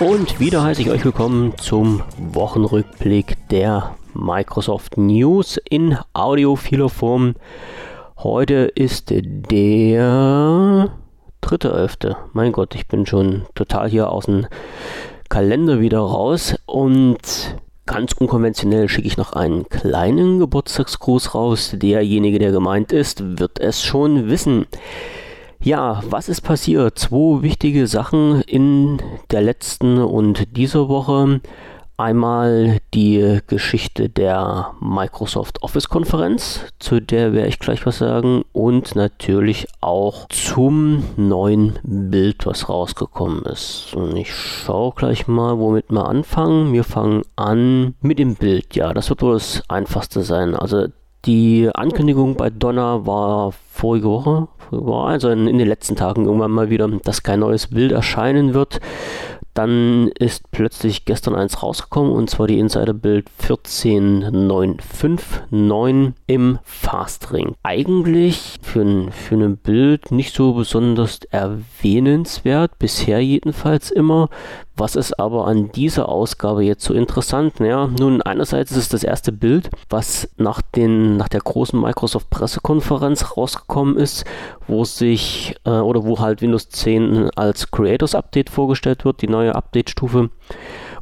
Und 0.00 0.40
wieder 0.40 0.62
heiße 0.62 0.82
ich 0.82 0.90
euch 0.90 1.04
willkommen 1.04 1.56
zum 1.58 2.02
Wochenrückblick 2.18 3.36
der 3.48 3.94
Microsoft 4.14 4.96
News 4.96 5.58
in 5.68 5.96
audiophiler 6.12 6.88
Form. 6.88 7.34
Heute 8.18 8.54
ist 8.74 9.10
der 9.10 9.22
dritte 11.40 11.72
Elfte. 11.72 12.16
Mein 12.32 12.52
Gott, 12.52 12.74
ich 12.74 12.86
bin 12.86 13.06
schon 13.06 13.46
total 13.54 13.88
hier 13.88 14.10
aus 14.10 14.26
dem 14.26 14.46
Kalender 15.28 15.80
wieder 15.80 16.00
raus 16.00 16.56
und 16.66 17.18
ganz 17.86 18.12
unkonventionell 18.12 18.88
schicke 18.88 19.08
ich 19.08 19.16
noch 19.16 19.32
einen 19.32 19.68
kleinen 19.68 20.38
Geburtstagsgruß 20.38 21.34
raus. 21.34 21.74
Derjenige, 21.74 22.38
der 22.38 22.52
gemeint 22.52 22.92
ist, 22.92 23.38
wird 23.38 23.60
es 23.60 23.82
schon 23.82 24.28
wissen. 24.28 24.66
Ja, 25.60 26.02
was 26.08 26.28
ist 26.28 26.42
passiert? 26.42 26.98
Zwei 26.98 27.42
wichtige 27.42 27.86
Sachen 27.86 28.42
in 28.42 28.98
der 29.30 29.42
letzten 29.42 29.98
und 29.98 30.56
dieser 30.56 30.88
Woche. 30.88 31.40
Einmal 31.96 32.78
die 32.92 33.38
Geschichte 33.46 34.08
der 34.08 34.72
Microsoft 34.80 35.62
Office 35.62 35.88
Konferenz, 35.88 36.60
zu 36.80 37.00
der 37.00 37.32
werde 37.32 37.48
ich 37.48 37.60
gleich 37.60 37.86
was 37.86 37.98
sagen, 37.98 38.42
und 38.52 38.96
natürlich 38.96 39.68
auch 39.80 40.26
zum 40.28 41.04
neuen 41.16 41.78
Bild, 41.84 42.46
was 42.46 42.68
rausgekommen 42.68 43.44
ist. 43.44 43.94
Und 43.94 44.16
ich 44.16 44.34
schaue 44.34 44.92
gleich 44.96 45.28
mal, 45.28 45.60
womit 45.60 45.92
wir 45.92 46.08
anfangen. 46.08 46.72
Wir 46.72 46.82
fangen 46.82 47.22
an 47.36 47.94
mit 48.00 48.18
dem 48.18 48.34
Bild. 48.34 48.74
Ja, 48.74 48.92
das 48.92 49.08
wird 49.08 49.22
wohl 49.22 49.34
das 49.34 49.62
einfachste 49.68 50.22
sein. 50.22 50.56
Also 50.56 50.88
die 51.26 51.70
Ankündigung 51.72 52.34
bei 52.34 52.50
Donner 52.50 53.06
war 53.06 53.52
vorige 53.70 54.08
Woche, 54.08 54.48
also 54.72 55.30
in, 55.30 55.46
in 55.46 55.58
den 55.58 55.68
letzten 55.68 55.94
Tagen 55.94 56.26
irgendwann 56.26 56.50
mal 56.50 56.70
wieder, 56.70 56.88
dass 56.88 57.22
kein 57.22 57.40
neues 57.40 57.68
Bild 57.68 57.92
erscheinen 57.92 58.52
wird. 58.52 58.80
Dann 59.54 60.08
ist 60.18 60.50
plötzlich 60.50 61.04
gestern 61.04 61.36
eins 61.36 61.62
rausgekommen 61.62 62.12
und 62.12 62.28
zwar 62.28 62.48
die 62.48 62.58
Insider-Bild 62.58 63.30
14959 63.38 66.14
im 66.26 66.58
Fastring. 66.64 67.54
Eigentlich 67.62 68.58
für 68.62 68.82
ein, 68.82 69.12
für 69.12 69.36
ein 69.36 69.56
Bild 69.56 70.10
nicht 70.10 70.34
so 70.34 70.54
besonders 70.54 71.20
erwähnenswert, 71.30 72.80
bisher 72.80 73.20
jedenfalls 73.20 73.92
immer. 73.92 74.28
Was 74.76 74.96
ist 74.96 75.20
aber 75.20 75.46
an 75.46 75.70
dieser 75.70 76.08
Ausgabe 76.08 76.64
jetzt 76.64 76.82
so 76.82 76.94
interessant? 76.94 77.60
Naja, 77.60 77.86
nun, 77.86 78.22
einerseits 78.22 78.72
ist 78.72 78.78
es 78.78 78.88
das 78.88 79.04
erste 79.04 79.30
Bild, 79.30 79.70
was 79.88 80.28
nach, 80.36 80.62
den, 80.62 81.16
nach 81.16 81.28
der 81.28 81.42
großen 81.42 81.80
Microsoft-Pressekonferenz 81.80 83.36
rausgekommen 83.36 83.96
ist, 83.96 84.24
wo 84.66 84.84
sich 84.84 85.54
äh, 85.64 85.70
oder 85.70 86.04
wo 86.04 86.18
halt 86.18 86.42
Windows 86.42 86.70
10 86.70 87.30
als 87.36 87.70
Creators 87.70 88.16
Update 88.16 88.50
vorgestellt 88.50 89.04
wird, 89.04 89.22
die 89.22 89.28
neue 89.28 89.43
Update-Stufe. 89.52 90.30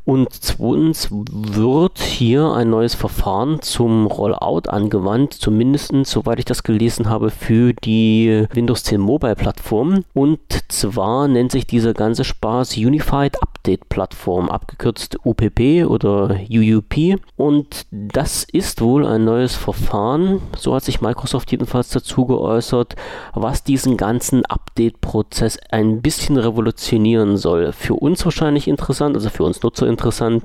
Und 0.04 0.32
zweitens 0.32 1.08
wird 1.10 1.98
hier 2.00 2.52
ein 2.52 2.70
neues 2.70 2.96
Verfahren 2.96 3.62
zum 3.62 4.06
Rollout 4.06 4.68
angewandt, 4.68 5.34
zumindest 5.34 5.92
soweit 6.06 6.40
ich 6.40 6.44
das 6.44 6.64
gelesen 6.64 7.08
habe, 7.08 7.30
für 7.30 7.72
die 7.72 8.46
Windows 8.52 8.82
10 8.82 9.00
Mobile 9.00 9.36
Plattform. 9.36 10.04
Und 10.12 10.40
zwar 10.68 11.28
nennt 11.28 11.52
sich 11.52 11.68
dieser 11.68 11.94
ganze 11.94 12.24
Spaß 12.24 12.76
Unified 12.78 13.40
Update 13.40 13.51
Plattform, 13.88 14.48
abgekürzt 14.48 15.18
UPP 15.24 15.84
oder 15.86 16.36
UUP. 16.50 17.20
Und 17.36 17.86
das 17.90 18.44
ist 18.44 18.80
wohl 18.80 19.06
ein 19.06 19.24
neues 19.24 19.54
Verfahren, 19.54 20.40
so 20.56 20.74
hat 20.74 20.84
sich 20.84 21.00
Microsoft 21.00 21.50
jedenfalls 21.52 21.90
dazu 21.90 22.26
geäußert, 22.26 22.96
was 23.34 23.64
diesen 23.64 23.96
ganzen 23.96 24.44
Update-Prozess 24.44 25.58
ein 25.70 26.02
bisschen 26.02 26.36
revolutionieren 26.36 27.36
soll. 27.36 27.72
Für 27.72 27.94
uns 27.94 28.24
wahrscheinlich 28.24 28.68
interessant, 28.68 29.16
also 29.16 29.30
für 29.30 29.44
uns 29.44 29.62
Nutzer 29.62 29.86
interessant. 29.86 30.44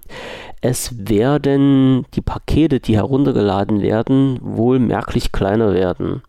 Es 0.61 1.09
werden 1.09 2.05
die 2.13 2.21
Pakete, 2.21 2.79
die 2.79 2.95
heruntergeladen 2.95 3.81
werden, 3.81 4.39
wohl 4.41 4.79
merklich 4.79 5.31
kleiner 5.31 5.73
werden. 5.73 6.21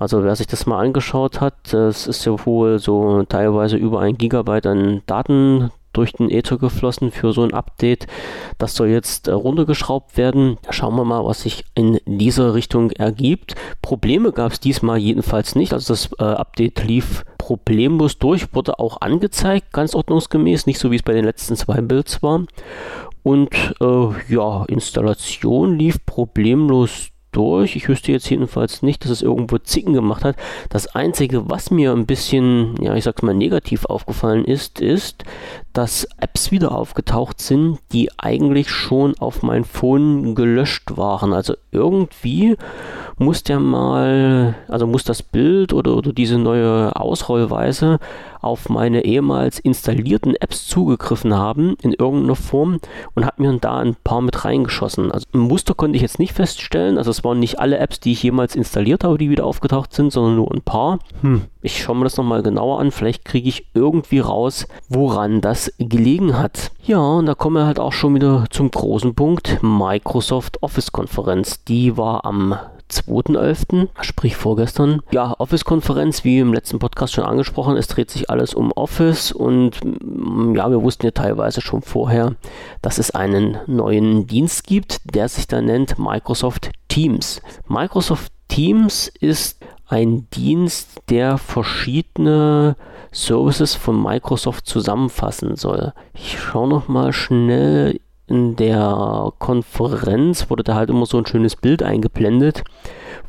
Also 0.00 0.24
wer 0.24 0.34
sich 0.34 0.46
das 0.46 0.64
mal 0.64 0.82
angeschaut 0.82 1.42
hat, 1.42 1.74
es 1.74 2.06
ist 2.06 2.24
ja 2.24 2.34
wohl 2.46 2.78
so 2.78 3.22
teilweise 3.24 3.76
über 3.76 4.00
ein 4.00 4.16
Gigabyte 4.16 4.66
an 4.66 5.02
Daten 5.04 5.70
durch 5.92 6.12
den 6.12 6.30
Ether 6.30 6.58
geflossen 6.58 7.10
für 7.10 7.32
so 7.32 7.42
ein 7.42 7.54
Update. 7.54 8.06
Das 8.58 8.74
soll 8.74 8.88
jetzt 8.88 9.28
äh, 9.28 9.32
runtergeschraubt 9.32 10.16
werden. 10.16 10.58
Schauen 10.70 10.96
wir 10.96 11.04
mal, 11.04 11.24
was 11.24 11.42
sich 11.42 11.64
in 11.74 11.98
dieser 12.06 12.54
Richtung 12.54 12.90
ergibt. 12.92 13.54
Probleme 13.82 14.32
gab 14.32 14.52
es 14.52 14.60
diesmal 14.60 14.98
jedenfalls 14.98 15.54
nicht. 15.54 15.72
Also 15.72 15.92
das 15.92 16.10
äh, 16.18 16.24
Update 16.24 16.84
lief 16.84 17.24
problemlos 17.38 18.18
durch, 18.18 18.54
wurde 18.54 18.78
auch 18.78 19.00
angezeigt, 19.00 19.72
ganz 19.72 19.94
ordnungsgemäß, 19.94 20.66
nicht 20.66 20.78
so 20.78 20.90
wie 20.90 20.96
es 20.96 21.02
bei 21.02 21.12
den 21.12 21.24
letzten 21.24 21.56
zwei 21.56 21.80
Builds 21.80 22.22
war. 22.22 22.44
Und 23.22 23.54
äh, 23.80 24.32
ja, 24.32 24.64
Installation 24.66 25.78
lief 25.78 26.04
problemlos 26.06 27.10
durch. 27.32 27.76
Ich 27.76 27.88
wüsste 27.88 28.12
jetzt 28.12 28.28
jedenfalls 28.30 28.82
nicht, 28.82 29.04
dass 29.04 29.10
es 29.10 29.22
irgendwo 29.22 29.58
Zicken 29.58 29.92
gemacht 29.92 30.24
hat. 30.24 30.36
Das 30.68 30.86
Einzige, 30.94 31.48
was 31.48 31.70
mir 31.70 31.92
ein 31.92 32.06
bisschen, 32.06 32.74
ja, 32.82 32.94
ich 32.94 33.04
sag's 33.04 33.22
mal, 33.22 33.34
negativ 33.34 33.84
aufgefallen 33.84 34.44
ist, 34.44 34.80
ist, 34.80 35.24
dass 35.72 36.08
Apps 36.18 36.50
wieder 36.50 36.72
aufgetaucht 36.72 37.40
sind, 37.40 37.78
die 37.92 38.10
eigentlich 38.18 38.70
schon 38.70 39.16
auf 39.18 39.42
mein 39.42 39.64
Phone 39.64 40.34
gelöscht 40.34 40.96
waren. 40.96 41.32
Also 41.32 41.54
irgendwie 41.70 42.56
muss 43.18 43.44
der 43.44 43.60
mal, 43.60 44.56
also 44.68 44.86
muss 44.86 45.04
das 45.04 45.22
Bild 45.22 45.72
oder, 45.72 45.96
oder 45.96 46.12
diese 46.12 46.38
neue 46.38 46.96
Ausrollweise 46.96 47.98
auf 48.40 48.68
meine 48.68 49.04
ehemals 49.04 49.58
installierten 49.58 50.34
Apps 50.36 50.66
zugegriffen 50.66 51.34
haben 51.34 51.76
in 51.82 51.92
irgendeiner 51.92 52.36
Form 52.36 52.80
und 53.14 53.26
hat 53.26 53.38
mir 53.38 53.52
da 53.60 53.78
ein 53.78 53.96
paar 54.02 54.22
mit 54.22 54.44
reingeschossen. 54.44 55.12
Also 55.12 55.26
ein 55.34 55.40
Muster 55.40 55.74
konnte 55.74 55.96
ich 55.96 56.02
jetzt 56.02 56.18
nicht 56.18 56.32
feststellen, 56.32 56.96
also 56.96 57.10
es 57.10 57.19
waren 57.24 57.38
nicht 57.38 57.58
alle 57.58 57.78
Apps, 57.78 58.00
die 58.00 58.12
ich 58.12 58.22
jemals 58.22 58.56
installiert 58.56 59.04
habe, 59.04 59.18
die 59.18 59.30
wieder 59.30 59.44
aufgetaucht 59.44 59.92
sind, 59.92 60.12
sondern 60.12 60.36
nur 60.36 60.52
ein 60.52 60.62
paar. 60.62 60.98
Hm, 61.22 61.42
ich 61.62 61.82
schaue 61.82 61.96
mir 61.96 62.04
das 62.04 62.16
nochmal 62.16 62.42
genauer 62.42 62.80
an, 62.80 62.90
vielleicht 62.90 63.24
kriege 63.24 63.48
ich 63.48 63.66
irgendwie 63.74 64.20
raus, 64.20 64.66
woran 64.88 65.40
das 65.40 65.72
gelegen 65.78 66.38
hat. 66.38 66.72
Ja, 66.84 67.00
und 67.00 67.26
da 67.26 67.34
kommen 67.34 67.56
wir 67.56 67.66
halt 67.66 67.80
auch 67.80 67.92
schon 67.92 68.14
wieder 68.14 68.44
zum 68.50 68.70
großen 68.70 69.14
Punkt, 69.14 69.58
Microsoft 69.62 70.62
Office 70.62 70.92
Konferenz. 70.92 71.64
Die 71.64 71.96
war 71.96 72.24
am 72.24 72.58
2.11., 72.90 73.88
sprich 74.00 74.36
vorgestern. 74.36 75.00
Ja, 75.10 75.34
Office-Konferenz, 75.38 76.24
wie 76.24 76.38
im 76.38 76.52
letzten 76.52 76.78
Podcast 76.78 77.14
schon 77.14 77.24
angesprochen, 77.24 77.76
es 77.76 77.86
dreht 77.86 78.10
sich 78.10 78.28
alles 78.30 78.54
um 78.54 78.72
Office 78.72 79.32
und 79.32 79.78
mm, 79.84 80.54
ja, 80.56 80.70
wir 80.70 80.82
wussten 80.82 81.06
ja 81.06 81.12
teilweise 81.12 81.60
schon 81.60 81.82
vorher, 81.82 82.34
dass 82.82 82.98
es 82.98 83.12
einen 83.12 83.58
neuen 83.66 84.26
Dienst 84.26 84.64
gibt, 84.64 85.00
der 85.14 85.28
sich 85.28 85.46
da 85.46 85.62
nennt 85.62 85.98
Microsoft 85.98 86.72
Teams. 86.90 87.40
Microsoft 87.66 88.32
Teams 88.48 89.08
ist 89.20 89.64
ein 89.86 90.28
Dienst, 90.34 91.00
der 91.08 91.38
verschiedene 91.38 92.76
Services 93.12 93.74
von 93.74 94.00
Microsoft 94.00 94.66
zusammenfassen 94.66 95.56
soll. 95.56 95.94
Ich 96.12 96.38
schaue 96.38 96.68
noch 96.68 96.88
mal 96.88 97.12
schnell 97.12 98.00
in 98.26 98.54
der 98.54 99.32
Konferenz 99.40 100.50
wurde 100.50 100.62
da 100.62 100.76
halt 100.76 100.88
immer 100.88 101.04
so 101.04 101.18
ein 101.18 101.26
schönes 101.26 101.56
Bild 101.56 101.82
eingeblendet, 101.82 102.62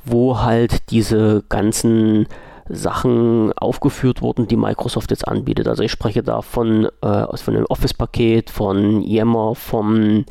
wo 0.05 0.41
halt 0.41 0.91
diese 0.91 1.43
ganzen 1.49 2.27
Sachen 2.69 3.51
aufgeführt 3.53 4.21
wurden, 4.21 4.47
die 4.47 4.55
Microsoft 4.55 5.09
jetzt 5.09 5.27
anbietet. 5.27 5.67
Also 5.67 5.81
ich 5.81 5.91
spreche 5.91 6.21
da 6.21 6.43
von, 6.43 6.87
äh, 7.01 7.37
von 7.37 7.53
dem 7.55 7.65
Office-Paket, 7.65 8.51
von 8.51 9.01
Yammer, 9.01 9.55
vom 9.55 10.25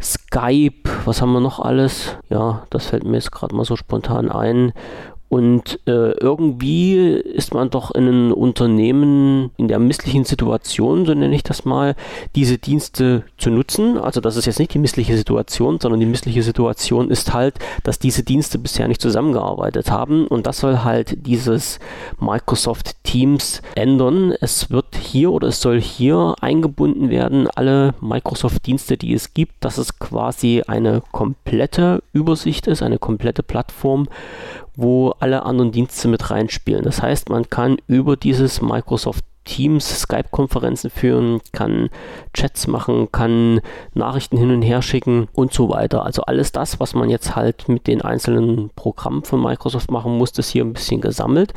Skype, 0.00 0.88
was 1.04 1.22
haben 1.22 1.32
wir 1.32 1.40
noch 1.40 1.60
alles? 1.60 2.16
Ja, 2.28 2.66
das 2.70 2.86
fällt 2.86 3.04
mir 3.04 3.16
jetzt 3.16 3.32
gerade 3.32 3.54
mal 3.54 3.64
so 3.64 3.76
spontan 3.76 4.30
ein. 4.30 4.72
Und 5.28 5.80
äh, 5.86 6.12
irgendwie 6.12 6.94
ist 6.96 7.52
man 7.52 7.68
doch 7.70 7.90
in 7.90 8.06
einem 8.06 8.32
Unternehmen 8.32 9.50
in 9.56 9.66
der 9.66 9.80
misslichen 9.80 10.24
Situation, 10.24 11.04
so 11.04 11.14
nenne 11.14 11.34
ich 11.34 11.42
das 11.42 11.64
mal, 11.64 11.96
diese 12.36 12.58
Dienste 12.58 13.24
zu 13.36 13.50
nutzen. 13.50 13.98
Also 13.98 14.20
das 14.20 14.36
ist 14.36 14.46
jetzt 14.46 14.60
nicht 14.60 14.72
die 14.74 14.78
missliche 14.78 15.16
Situation, 15.16 15.80
sondern 15.80 15.98
die 15.98 16.06
missliche 16.06 16.44
Situation 16.44 17.10
ist 17.10 17.34
halt, 17.34 17.56
dass 17.82 17.98
diese 17.98 18.22
Dienste 18.22 18.58
bisher 18.58 18.86
nicht 18.86 19.02
zusammengearbeitet 19.02 19.90
haben. 19.90 20.28
Und 20.28 20.46
das 20.46 20.58
soll 20.58 20.84
halt 20.84 21.26
dieses 21.26 21.80
Microsoft 22.20 23.02
Teams 23.16 23.62
ändern. 23.74 24.34
Es 24.42 24.70
wird 24.70 24.94
hier 24.94 25.32
oder 25.32 25.48
es 25.48 25.62
soll 25.62 25.80
hier 25.80 26.34
eingebunden 26.42 27.08
werden, 27.08 27.48
alle 27.54 27.94
Microsoft-Dienste, 28.02 28.98
die 28.98 29.14
es 29.14 29.32
gibt, 29.32 29.64
dass 29.64 29.78
es 29.78 29.98
quasi 29.98 30.62
eine 30.66 31.02
komplette 31.12 32.02
Übersicht 32.12 32.66
ist, 32.66 32.82
eine 32.82 32.98
komplette 32.98 33.42
Plattform, 33.42 34.06
wo 34.74 35.14
alle 35.18 35.44
anderen 35.44 35.72
Dienste 35.72 36.08
mit 36.08 36.30
reinspielen. 36.30 36.84
Das 36.84 37.00
heißt, 37.00 37.30
man 37.30 37.48
kann 37.48 37.78
über 37.86 38.18
dieses 38.18 38.60
Microsoft 38.60 39.24
Teams 39.46 40.00
Skype-Konferenzen 40.00 40.90
führen, 40.90 41.40
kann 41.52 41.88
Chats 42.34 42.66
machen, 42.66 43.10
kann 43.10 43.62
Nachrichten 43.94 44.36
hin 44.36 44.50
und 44.50 44.60
her 44.60 44.82
schicken 44.82 45.28
und 45.32 45.54
so 45.54 45.70
weiter. 45.70 46.04
Also 46.04 46.22
alles 46.22 46.52
das, 46.52 46.78
was 46.78 46.94
man 46.94 47.08
jetzt 47.08 47.34
halt 47.34 47.68
mit 47.68 47.86
den 47.86 48.02
einzelnen 48.02 48.70
Programmen 48.76 49.24
von 49.24 49.42
Microsoft 49.42 49.90
machen 49.90 50.18
muss, 50.18 50.32
ist 50.32 50.50
hier 50.50 50.64
ein 50.64 50.74
bisschen 50.74 51.00
gesammelt. 51.00 51.54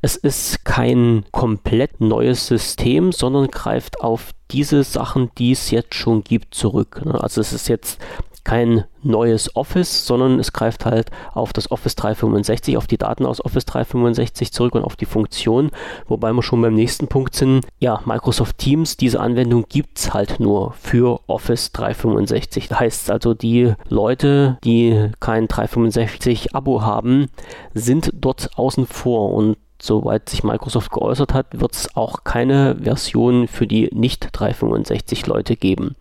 Es 0.00 0.16
ist 0.16 0.64
kein 0.64 1.24
komplett 1.32 2.00
neues 2.00 2.46
System, 2.46 3.12
sondern 3.12 3.48
greift 3.48 4.00
auf 4.00 4.30
diese 4.50 4.84
Sachen, 4.84 5.30
die 5.38 5.52
es 5.52 5.70
jetzt 5.70 5.94
schon 5.94 6.22
gibt, 6.22 6.54
zurück. 6.54 7.02
Ne? 7.04 7.20
Also 7.22 7.40
es 7.40 7.52
ist 7.52 7.68
jetzt 7.68 8.00
kein 8.44 8.84
neues 9.02 9.54
Office, 9.56 10.06
sondern 10.06 10.38
es 10.38 10.52
greift 10.52 10.84
halt 10.84 11.10
auf 11.32 11.52
das 11.52 11.70
Office 11.70 11.94
365, 11.96 12.76
auf 12.76 12.86
die 12.86 12.98
Daten 12.98 13.26
aus 13.26 13.44
Office 13.44 13.64
365 13.66 14.52
zurück 14.52 14.74
und 14.74 14.84
auf 14.84 14.96
die 14.96 15.06
Funktion, 15.06 15.70
wobei 16.06 16.32
wir 16.32 16.42
schon 16.42 16.62
beim 16.62 16.74
nächsten 16.74 17.08
Punkt 17.08 17.34
sind. 17.34 17.66
Ja, 17.78 18.00
Microsoft 18.04 18.58
Teams, 18.58 18.96
diese 18.96 19.20
Anwendung 19.20 19.66
gibt 19.68 19.98
es 19.98 20.14
halt 20.14 20.40
nur 20.40 20.72
für 20.72 21.20
Office 21.26 21.72
365. 21.72 22.68
Das 22.68 22.80
heißt 22.80 23.10
also, 23.10 23.34
die 23.34 23.74
Leute, 23.88 24.58
die 24.64 25.10
kein 25.20 25.48
365-Abo 25.48 26.82
haben, 26.82 27.28
sind 27.74 28.10
dort 28.14 28.50
außen 28.56 28.86
vor 28.86 29.32
und 29.34 29.56
soweit 29.82 30.28
sich 30.28 30.44
Microsoft 30.44 30.92
geäußert 30.92 31.34
hat, 31.34 31.46
wird 31.52 31.72
es 31.72 31.96
auch 31.96 32.24
keine 32.24 32.76
Version 32.80 33.48
für 33.48 33.66
die 33.66 33.90
nicht 33.92 34.28
365 34.32 35.26
Leute 35.26 35.56
geben. 35.56 35.96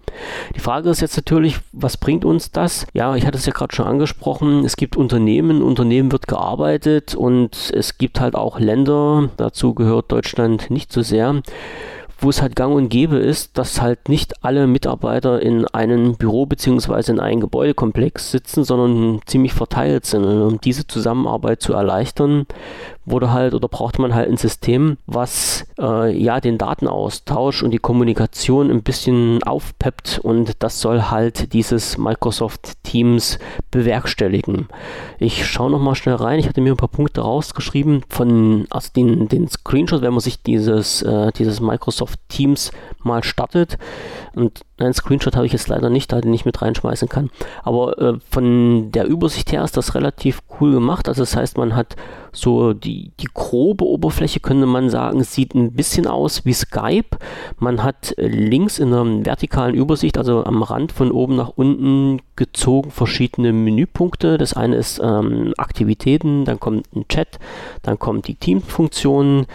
Die 0.55 0.59
Frage 0.59 0.89
ist 0.89 1.01
jetzt 1.01 1.17
natürlich, 1.17 1.57
was 1.71 1.97
bringt 1.97 2.23
uns 2.23 2.51
das? 2.51 2.85
Ja, 2.93 3.15
ich 3.15 3.25
hatte 3.25 3.37
es 3.37 3.45
ja 3.45 3.53
gerade 3.53 3.75
schon 3.75 3.87
angesprochen, 3.87 4.65
es 4.65 4.75
gibt 4.75 4.97
Unternehmen, 4.97 5.61
Unternehmen 5.61 6.11
wird 6.11 6.27
gearbeitet 6.27 7.15
und 7.15 7.71
es 7.73 7.97
gibt 7.97 8.19
halt 8.19 8.35
auch 8.35 8.59
Länder, 8.59 9.29
dazu 9.37 9.73
gehört 9.73 10.11
Deutschland 10.11 10.69
nicht 10.69 10.93
so 10.93 11.01
sehr, 11.01 11.41
wo 12.21 12.29
es 12.29 12.41
halt 12.41 12.55
gang 12.55 12.75
und 12.75 12.89
gäbe 12.89 13.17
ist, 13.17 13.57
dass 13.57 13.81
halt 13.81 14.07
nicht 14.07 14.43
alle 14.43 14.67
Mitarbeiter 14.67 15.41
in 15.41 15.65
einem 15.65 16.15
Büro 16.15 16.45
bzw. 16.45 17.11
in 17.11 17.19
einem 17.19 17.41
Gebäudekomplex 17.41 18.31
sitzen, 18.31 18.63
sondern 18.63 19.21
ziemlich 19.25 19.53
verteilt 19.53 20.05
sind. 20.05 20.23
Und 20.23 20.41
um 20.41 20.61
diese 20.61 20.85
Zusammenarbeit 20.85 21.61
zu 21.61 21.73
erleichtern, 21.73 22.45
wurde 23.05 23.31
halt 23.31 23.53
oder 23.53 23.67
brauchte 23.67 24.01
man 24.01 24.13
halt 24.13 24.29
ein 24.29 24.37
System, 24.37 24.97
was 25.05 25.65
äh, 25.79 26.15
ja 26.15 26.39
den 26.39 26.57
Datenaustausch 26.57 27.63
und 27.63 27.71
die 27.71 27.79
Kommunikation 27.79 28.69
ein 28.69 28.83
bisschen 28.83 29.41
aufpeppt 29.43 30.19
und 30.21 30.61
das 30.63 30.81
soll 30.81 31.03
halt 31.03 31.53
dieses 31.53 31.97
Microsoft 31.97 32.83
Teams 32.83 33.39
bewerkstelligen. 33.71 34.67
Ich 35.17 35.45
schaue 35.47 35.71
nochmal 35.71 35.95
schnell 35.95 36.15
rein. 36.15 36.39
Ich 36.39 36.47
hatte 36.47 36.61
mir 36.61 36.73
ein 36.73 36.77
paar 36.77 36.89
Punkte 36.89 37.21
rausgeschrieben 37.21 38.03
von 38.09 38.67
also 38.69 38.89
den, 38.95 39.27
den 39.27 39.47
Screenshot, 39.47 40.01
wenn 40.01 40.13
man 40.13 40.19
sich 40.19 40.43
dieses, 40.43 41.01
äh, 41.01 41.31
dieses 41.31 41.59
Microsoft 41.59 42.19
Teams 42.29 42.71
mal 43.03 43.23
startet. 43.23 43.77
Und 44.35 44.61
einen 44.77 44.93
Screenshot 44.93 45.35
habe 45.35 45.45
ich 45.45 45.53
jetzt 45.53 45.67
leider 45.67 45.89
nicht, 45.89 46.11
da 46.11 46.21
den 46.21 46.33
ich 46.33 46.45
mit 46.45 46.61
reinschmeißen 46.61 47.09
kann. 47.09 47.29
Aber 47.63 47.97
äh, 47.97 48.13
von 48.29 48.91
der 48.91 49.05
Übersicht 49.05 49.51
her 49.51 49.63
ist 49.63 49.77
das 49.77 49.95
relativ 49.95 50.41
cool 50.59 50.71
gemacht. 50.73 51.07
Also 51.07 51.21
das 51.23 51.35
heißt, 51.35 51.57
man 51.57 51.75
hat 51.75 51.95
so 52.31 52.73
die, 52.73 53.11
die 53.19 53.27
grobe 53.33 53.85
Oberfläche, 53.85 54.39
könnte 54.39 54.65
man 54.65 54.89
sagen, 54.89 55.23
sieht 55.23 55.53
ein 55.53 55.73
bisschen 55.73 56.07
aus 56.07 56.45
wie 56.45 56.53
Skype. 56.53 57.17
Man 57.57 57.83
hat 57.83 58.17
äh, 58.17 58.27
links 58.27 58.79
in 58.79 58.93
einer 58.93 59.25
vertikalen 59.25 59.75
Übersicht, 59.75 60.17
also 60.17 60.43
am 60.43 60.63
Rand 60.63 60.91
von 60.91 61.11
oben 61.11 61.35
nach 61.35 61.49
unten 61.55 62.21
gezogen, 62.35 62.91
verschiedene 62.91 63.53
Menüpunkte. 63.53 64.37
Das 64.37 64.53
eine 64.53 64.75
ist 64.75 64.99
ähm, 65.03 65.53
Aktivitäten, 65.57 66.45
dann 66.45 66.59
kommt 66.59 66.93
ein 66.95 67.07
Chat, 67.07 67.39
dann 67.81 67.99
kommt 67.99 68.27
die 68.27 68.35
Teamfunktion, 68.35 69.45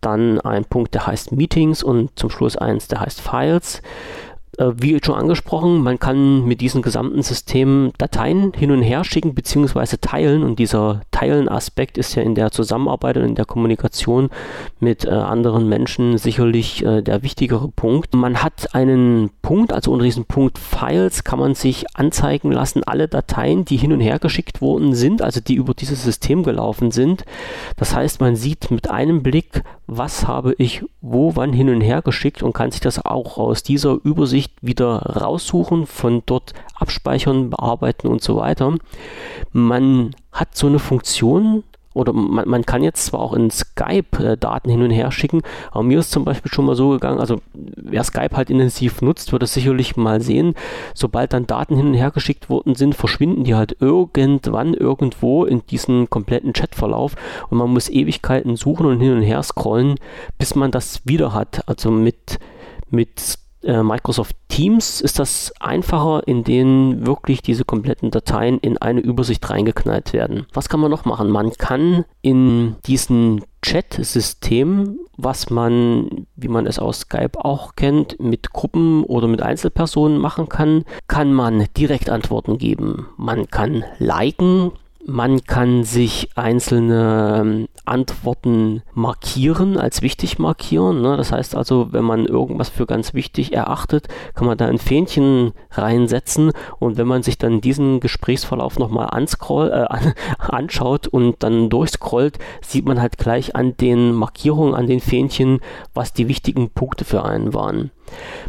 dann 0.00 0.40
ein 0.40 0.64
Punkt, 0.64 0.94
der 0.94 1.06
heißt 1.06 1.32
Meetings 1.32 1.82
und 1.82 2.18
zum 2.18 2.30
Schluss 2.30 2.56
eins, 2.56 2.88
der 2.88 3.00
heißt 3.00 3.20
Files. 3.20 3.82
Äh, 4.58 4.72
wie 4.76 4.98
schon 5.02 5.14
angesprochen, 5.14 5.82
man 5.82 5.98
kann 5.98 6.44
mit 6.44 6.60
diesem 6.60 6.82
gesamten 6.82 7.22
System 7.22 7.92
Dateien 7.98 8.52
hin 8.52 8.72
und 8.72 8.82
her 8.82 9.04
schicken 9.04 9.34
bzw. 9.34 9.96
teilen 10.00 10.42
und 10.42 10.58
dieser 10.58 11.02
Teilen-Aspekt 11.12 11.98
ist 11.98 12.14
ja 12.16 12.22
in 12.22 12.34
der 12.34 12.50
Zusammenarbeit 12.50 13.16
und 13.16 13.24
in 13.24 13.34
der 13.36 13.44
Kommunikation 13.44 14.28
mit 14.80 15.04
äh, 15.04 15.10
anderen 15.10 15.68
Menschen 15.68 16.18
sicherlich 16.18 16.84
äh, 16.84 17.00
der 17.00 17.22
wichtigere 17.22 17.68
Punkt. 17.68 18.14
Man 18.14 18.42
hat 18.42 18.74
einen 18.74 19.30
Punkt, 19.40 19.72
also 19.72 19.92
unter 19.92 20.04
diesem 20.04 20.24
Punkt 20.24 20.58
Files 20.58 21.22
kann 21.22 21.38
man 21.38 21.54
sich 21.54 21.96
anzeigen 21.96 22.50
lassen, 22.50 22.82
alle 22.84 23.06
Dateien, 23.06 23.64
die 23.64 23.76
hin 23.76 23.92
und 23.92 24.00
her 24.00 24.18
geschickt 24.18 24.60
worden 24.60 24.94
sind, 24.94 25.22
also 25.22 25.40
die 25.40 25.54
über 25.54 25.74
dieses 25.74 26.02
System 26.02 26.42
gelaufen 26.42 26.90
sind. 26.90 27.24
Das 27.76 27.94
heißt, 27.94 28.20
man 28.20 28.34
sieht 28.34 28.70
mit 28.72 28.90
einem 28.90 29.22
Blick, 29.22 29.62
was 29.92 30.28
habe 30.28 30.54
ich 30.56 30.84
wo 31.00 31.34
wann 31.34 31.52
hin 31.52 31.68
und 31.68 31.80
her 31.80 32.00
geschickt 32.00 32.44
und 32.44 32.52
kann 32.52 32.70
sich 32.70 32.80
das 32.80 33.04
auch 33.04 33.38
aus 33.38 33.64
dieser 33.64 33.98
Übersicht 34.04 34.52
wieder 34.62 34.98
raussuchen, 34.98 35.86
von 35.86 36.22
dort 36.26 36.54
abspeichern, 36.76 37.50
bearbeiten 37.50 38.06
und 38.06 38.22
so 38.22 38.36
weiter. 38.36 38.76
Man 39.52 40.14
hat 40.30 40.56
so 40.56 40.68
eine 40.68 40.78
Funktion, 40.78 41.64
oder 41.92 42.12
man, 42.12 42.48
man, 42.48 42.64
kann 42.64 42.82
jetzt 42.82 43.06
zwar 43.06 43.20
auch 43.20 43.32
in 43.32 43.50
Skype 43.50 44.22
äh, 44.22 44.36
Daten 44.36 44.70
hin 44.70 44.82
und 44.82 44.90
her 44.90 45.10
schicken, 45.10 45.42
aber 45.72 45.82
mir 45.82 45.98
ist 45.98 46.12
zum 46.12 46.24
Beispiel 46.24 46.52
schon 46.52 46.64
mal 46.66 46.76
so 46.76 46.90
gegangen, 46.90 47.18
also 47.18 47.40
wer 47.54 48.04
Skype 48.04 48.36
halt 48.36 48.50
intensiv 48.50 49.02
nutzt, 49.02 49.32
wird 49.32 49.42
es 49.42 49.54
sicherlich 49.54 49.96
mal 49.96 50.20
sehen, 50.20 50.54
sobald 50.94 51.32
dann 51.32 51.46
Daten 51.46 51.76
hin 51.76 51.88
und 51.88 51.94
her 51.94 52.10
geschickt 52.10 52.48
worden 52.48 52.74
sind, 52.74 52.94
verschwinden 52.94 53.44
die 53.44 53.54
halt 53.54 53.76
irgendwann 53.80 54.74
irgendwo 54.74 55.44
in 55.44 55.66
diesen 55.66 56.08
kompletten 56.10 56.52
Chatverlauf 56.52 57.16
und 57.48 57.58
man 57.58 57.70
muss 57.70 57.88
Ewigkeiten 57.88 58.56
suchen 58.56 58.86
und 58.86 59.00
hin 59.00 59.12
und 59.12 59.22
her 59.22 59.42
scrollen, 59.42 59.96
bis 60.38 60.54
man 60.54 60.70
das 60.70 61.00
wieder 61.04 61.34
hat. 61.34 61.68
Also 61.68 61.90
mit, 61.90 62.38
mit 62.90 63.38
äh, 63.62 63.82
Microsoft 63.82 64.36
Teams 64.48 65.00
ist 65.00 65.18
das 65.18 65.52
einfacher, 65.60 66.26
in 66.26 66.44
denen 66.44 67.06
wirklich 67.06 67.42
diese 67.42 67.64
kompletten 67.64 68.10
Dateien 68.10 68.58
in 68.58 68.78
eine 68.78 69.00
Übersicht 69.00 69.48
reingeknallt 69.48 70.12
werden. 70.12 70.46
Was 70.52 70.68
kann 70.68 70.80
man 70.80 70.90
noch 70.90 71.04
machen? 71.04 71.30
Man 71.30 71.52
kann 71.52 72.04
in 72.22 72.76
diesen 72.86 73.44
Chat-System, 73.62 74.98
was 75.16 75.50
man, 75.50 76.26
wie 76.36 76.48
man 76.48 76.66
es 76.66 76.78
aus 76.78 77.00
Skype 77.00 77.44
auch 77.44 77.76
kennt, 77.76 78.18
mit 78.20 78.52
Gruppen 78.52 79.04
oder 79.04 79.28
mit 79.28 79.42
Einzelpersonen 79.42 80.18
machen 80.18 80.48
kann, 80.48 80.84
kann 81.08 81.32
man 81.32 81.66
direkt 81.76 82.10
Antworten 82.10 82.58
geben. 82.58 83.08
Man 83.16 83.48
kann 83.48 83.84
liken, 83.98 84.72
man 85.06 85.44
kann 85.44 85.84
sich 85.84 86.28
einzelne 86.36 87.40
ähm, 87.40 87.68
Antworten 87.86 88.82
markieren, 88.94 89.76
als 89.76 90.02
wichtig 90.02 90.38
markieren. 90.38 91.02
Ne? 91.02 91.16
Das 91.16 91.32
heißt 91.32 91.54
also, 91.54 91.92
wenn 91.92 92.04
man 92.04 92.26
irgendwas 92.26 92.68
für 92.68 92.86
ganz 92.86 93.14
wichtig 93.14 93.52
erachtet, 93.52 94.08
kann 94.34 94.46
man 94.46 94.58
da 94.58 94.66
ein 94.66 94.78
Fähnchen 94.78 95.52
reinsetzen 95.70 96.52
und 96.78 96.96
wenn 96.96 97.06
man 97.06 97.22
sich 97.22 97.38
dann 97.38 97.60
diesen 97.60 98.00
Gesprächsverlauf 98.00 98.78
nochmal 98.78 99.08
äh, 99.10 99.86
anschaut 100.38 101.06
und 101.08 101.42
dann 101.42 101.70
durchscrollt, 101.70 102.38
sieht 102.62 102.86
man 102.86 103.00
halt 103.00 103.18
gleich 103.18 103.56
an 103.56 103.76
den 103.76 104.12
Markierungen, 104.12 104.74
an 104.74 104.86
den 104.86 105.00
Fähnchen, 105.00 105.60
was 105.94 106.12
die 106.12 106.28
wichtigen 106.28 106.70
Punkte 106.70 107.04
für 107.04 107.24
einen 107.24 107.54
waren. 107.54 107.90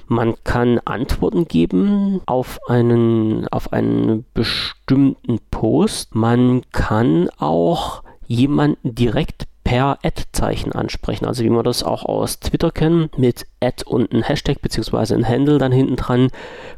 Man 0.07 0.35
kann 0.43 0.79
Antworten 0.85 1.47
geben 1.47 2.21
auf 2.25 2.59
einen, 2.67 3.47
auf 3.49 3.73
einen 3.73 4.25
bestimmten 4.33 5.39
Post. 5.51 6.15
Man 6.15 6.63
kann 6.71 7.29
auch 7.37 8.03
jemanden 8.31 8.95
direkt 8.95 9.47
per 9.63 9.99
Ad-Zeichen 10.03 10.71
ansprechen. 10.71 11.25
Also 11.25 11.43
wie 11.43 11.49
man 11.49 11.63
das 11.63 11.83
auch 11.83 12.03
aus 12.03 12.39
Twitter 12.39 12.71
kennt, 12.71 13.17
mit 13.17 13.45
Ad 13.61 13.83
und 13.85 14.11
ein 14.11 14.23
Hashtag 14.23 14.61
bzw. 14.61 15.13
ein 15.13 15.27
Handle 15.27 15.59
dann 15.59 15.71
hinten 15.71 15.97
dran, 15.97 16.29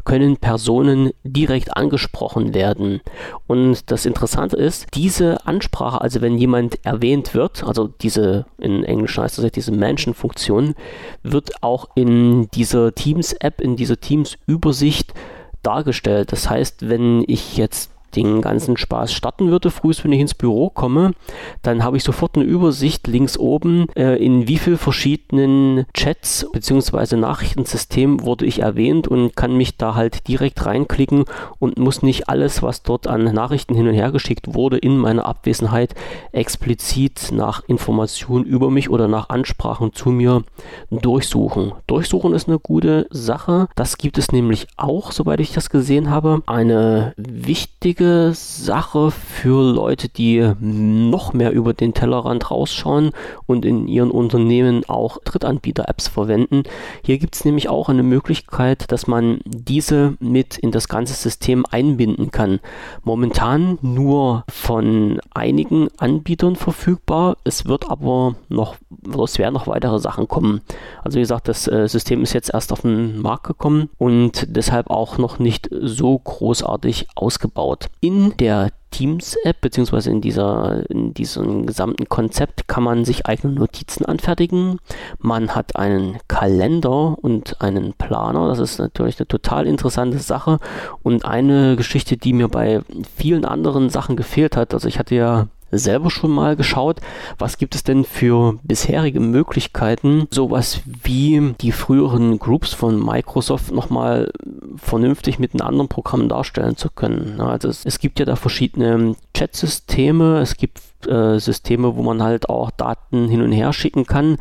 können 0.04 0.38
Personen 0.38 1.12
direkt 1.24 1.78
angesprochen 1.78 2.54
werden. 2.54 3.02
Und 3.48 3.90
das 3.90 4.06
Interessante 4.06 4.58
ist, 4.58 4.88
diese 4.96 5.46
Ansprache, 5.48 6.02
also 6.02 6.22
wenn 6.22 6.38
jemand 6.38 6.86
erwähnt 6.86 7.34
wird, 7.34 7.64
also 7.64 7.88
diese, 7.88 8.46
in 8.58 8.84
Englisch 8.84 9.18
heißt 9.18 9.38
das 9.38 9.46
ja 9.46 9.50
diese 9.50 9.72
Mention-Funktion, 9.72 10.76
wird 11.24 11.64
auch 11.64 11.88
in 11.96 12.50
dieser 12.52 12.94
Teams-App, 12.94 13.62
in 13.62 13.76
dieser 13.76 14.00
Teams-Übersicht 14.00 15.14
dargestellt. 15.62 16.32
Das 16.32 16.50
heißt, 16.50 16.90
wenn 16.90 17.24
ich 17.28 17.56
jetzt 17.58 17.93
den 18.16 18.42
ganzen 18.42 18.78
Spaß 18.78 19.14
starten 19.14 19.50
würde, 19.50 19.72
frühst, 19.72 20.04
wenn 20.04 20.12
ich 20.12 20.20
ins 20.20 20.34
Büro 20.34 20.70
komme, 20.70 21.14
dann 21.62 21.84
habe 21.84 21.98
ich 21.98 22.04
sofort 22.04 22.36
eine 22.36 22.46
Übersicht 22.46 23.08
links 23.08 23.38
oben, 23.38 23.88
äh, 23.96 24.16
in 24.24 24.48
wie 24.48 24.58
vielen 24.58 24.78
verschiedenen 24.78 25.86
Chats 25.94 26.48
bzw. 26.52 27.18
Nachrichtensystemen 27.18 28.24
wurde 28.24 28.46
ich 28.46 28.60
erwähnt 28.60 29.08
und 29.08 29.36
kann 29.36 29.56
mich 29.56 29.78
da 29.78 29.96
halt 29.96 30.28
direkt 30.28 30.66
reinklicken 30.66 31.26
und 31.60 31.78
muss 31.78 32.04
nicht 32.04 32.30
alles, 32.30 32.62
was 32.62 32.84
dort 32.84 33.08
an 33.08 33.24
Nachrichten 33.24 33.76
hin 33.76 33.88
und 33.88 33.94
her 33.94 34.12
geschickt 34.12 34.54
wurde, 34.54 34.78
in 34.78 34.98
meiner 34.98 35.26
Abwesenheit 35.26 35.96
explizit 36.32 37.32
nach 37.32 37.64
Informationen 37.68 38.46
über 38.46 38.70
mich 38.70 38.90
oder 38.90 39.08
nach 39.08 39.30
Ansprachen 39.30 39.94
zu 39.94 40.10
mir 40.10 40.44
durchsuchen. 40.92 41.74
Durchsuchen 41.88 42.34
ist 42.34 42.48
eine 42.48 42.60
gute 42.60 43.08
Sache. 43.10 43.68
Das 43.76 43.98
gibt 43.98 44.18
es 44.18 44.32
nämlich 44.32 44.68
auch, 44.78 45.12
soweit 45.12 45.40
ich 45.40 45.54
das 45.54 45.70
gesehen 45.70 46.10
habe. 46.10 46.42
Eine 46.46 47.14
wichtige 47.18 48.03
wichtige 48.04 48.34
Sache 48.34 49.12
für 49.12 49.64
Leute, 49.74 50.10
die 50.10 50.52
noch 50.60 51.34
mehr 51.34 51.52
über 51.52 51.74
den 51.74 51.94
Tellerrand 51.94 52.52
rausschauen 52.52 53.12
und 53.46 53.64
in 53.64 53.88
ihren 53.88 54.12
Unternehmen 54.12 54.84
auch 54.88 55.20
Drittanbieter-Apps 55.24 56.10
verwenden. 56.10 56.64
Hier 57.04 57.18
gibt 57.18 57.36
es 57.36 57.46
nämlich 57.46 57.70
auch 57.70 57.88
eine 57.88 58.04
Möglichkeit, 58.04 58.92
dass 58.92 59.08
man 59.08 59.40
diese 59.46 60.16
mit 60.20 60.58
in 60.58 60.72
das 60.72 60.90
ganze 60.90 61.14
System 61.14 61.66
einbinden 61.70 62.32
kann. 62.32 62.60
Momentan 63.04 63.78
nur 63.82 64.44
von 64.50 65.22
einigen 65.34 65.88
Anbietern 65.98 66.58
verfügbar. 66.58 67.38
Es 67.46 67.66
wird 67.68 67.90
aber 67.90 68.36
noch, 68.50 68.76
es 69.24 69.38
werden 69.38 69.54
noch 69.54 69.68
weitere 69.68 70.00
Sachen 70.00 70.28
kommen. 70.28 70.62
Also 71.04 71.16
wie 71.16 71.22
gesagt, 71.22 71.48
das 71.48 71.68
äh, 71.68 71.88
System 71.88 72.22
ist 72.22 72.34
jetzt 72.34 72.54
erst 72.54 72.74
auf 72.74 72.82
den 72.82 73.22
Markt 73.22 73.46
gekommen 73.46 73.90
und 73.98 74.46
deshalb 74.50 74.90
auch 74.90 75.18
noch 75.18 75.40
nicht 75.40 75.70
so 75.72 76.18
großartig 76.18 77.08
ausgebaut. 77.16 77.90
In 78.02 78.36
der 78.38 78.70
Teams-App, 78.94 79.60
beziehungsweise 79.60 80.12
in, 80.12 80.22
in 80.22 81.14
diesem 81.14 81.66
gesamten 81.66 82.08
Konzept 82.10 82.68
kann 82.68 82.84
man 82.84 83.06
sich 83.06 83.26
eigene 83.26 83.54
Notizen 83.54 84.06
anfertigen. 84.06 84.80
Man 85.18 85.56
hat 85.56 85.76
einen 85.76 86.20
Kalender 86.28 87.18
und 87.18 87.60
einen 87.62 87.94
Planer. 87.94 88.48
Das 88.48 88.60
ist 88.60 88.78
natürlich 88.78 89.20
eine 89.20 89.28
total 89.28 89.66
interessante 89.66 90.20
Sache 90.20 90.60
und 91.02 91.26
eine 91.26 91.76
Geschichte, 91.76 92.18
die 92.18 92.34
mir 92.34 92.50
bei 92.50 92.82
vielen 93.16 93.46
anderen 93.46 93.90
Sachen 93.90 94.16
gefehlt 94.16 94.56
hat. 94.56 94.74
Also 94.74 94.88
ich 94.88 95.00
hatte 95.00 95.16
ja 95.16 95.48
selber 95.78 96.10
schon 96.10 96.32
mal 96.32 96.56
geschaut, 96.56 97.00
was 97.38 97.58
gibt 97.58 97.76
es 97.76 97.84
denn 97.84 98.04
für 98.04 98.60
bisherige 98.64 99.20
Möglichkeiten, 99.20 100.28
sowas 100.32 100.82
wie 100.86 101.56
die 101.62 101.72
früheren 101.72 102.40
Groups 102.40 102.74
von 102.74 103.04
Microsoft 103.04 103.72
nochmal 103.72 104.32
vernünftig 104.78 105.40
mit 105.40 105.54
einem 105.54 105.68
anderen 105.68 105.88
Programm 105.88 106.30
darstellen 106.30 106.78
zu 106.78 106.90
können. 106.90 107.40
Also 107.42 107.70
es, 107.70 107.86
es 107.86 108.00
gibt 108.00 108.20
ja 108.20 108.26
da 108.26 108.36
verschiedene 108.36 109.16
Chat-Systeme, 109.34 110.40
es 110.40 110.58
gibt 110.58 110.82
äh, 111.08 111.40
Systeme, 111.40 111.96
wo 111.96 112.04
man 112.04 112.24
halt 112.24 112.50
auch 112.50 112.72
Daten 112.72 113.28
hin 113.28 113.42
und 113.42 113.52
her 113.52 113.74
schicken 113.74 114.06
kann. 114.06 114.38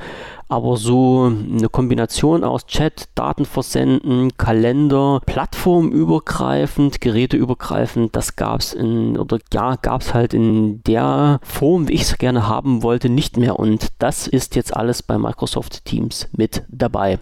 Aber 0.53 0.77
so 0.77 1.33
eine 1.33 1.71
Kombination 1.71 2.45
aus 2.45 2.67
Chat, 2.67 3.09
Daten 3.15 3.47
versenden, 3.47 4.37
Kalender, 4.37 5.23
plattformübergreifend, 5.25 7.01
geräteübergreifend, 7.01 8.15
das 8.15 8.37
gab 8.37 8.61
es 8.61 8.75
in, 8.75 9.17
oder 9.17 9.39
ja, 9.51 9.77
gab 9.77 10.03
es 10.03 10.13
halt 10.13 10.35
in 10.35 10.83
der 10.83 11.41
Form, 11.43 11.89
wie 11.89 11.95
ich 11.95 12.03
es 12.03 12.19
gerne 12.19 12.49
haben 12.49 12.83
wollte, 12.83 13.09
nicht 13.09 13.39
mehr. 13.39 13.59
Und 13.59 13.93
das 13.99 14.27
ist 14.27 14.55
jetzt 14.55 14.77
alles 14.77 15.03
bei 15.03 15.17
Microsoft 15.17 15.87
Teams 15.87 16.29
mit 16.37 16.65
dabei 16.69 17.19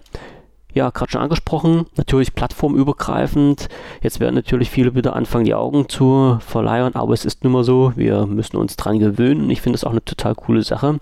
ja, 0.73 0.89
gerade 0.89 1.11
schon 1.11 1.21
angesprochen, 1.21 1.85
natürlich 1.95 2.33
plattformübergreifend. 2.33 3.67
Jetzt 4.01 4.19
werden 4.19 4.35
natürlich 4.35 4.69
viele 4.69 4.95
wieder 4.95 5.15
anfangen, 5.15 5.45
die 5.45 5.53
Augen 5.53 5.89
zu 5.89 6.37
verleihen, 6.39 6.95
aber 6.95 7.13
es 7.13 7.25
ist 7.25 7.43
nun 7.43 7.53
mal 7.53 7.63
so, 7.63 7.93
wir 7.95 8.25
müssen 8.25 8.57
uns 8.57 8.75
dran 8.75 8.99
gewöhnen. 8.99 9.49
Ich 9.49 9.61
finde 9.61 9.77
das 9.77 9.83
auch 9.83 9.91
eine 9.91 10.03
total 10.03 10.35
coole 10.35 10.63
Sache. 10.63 10.99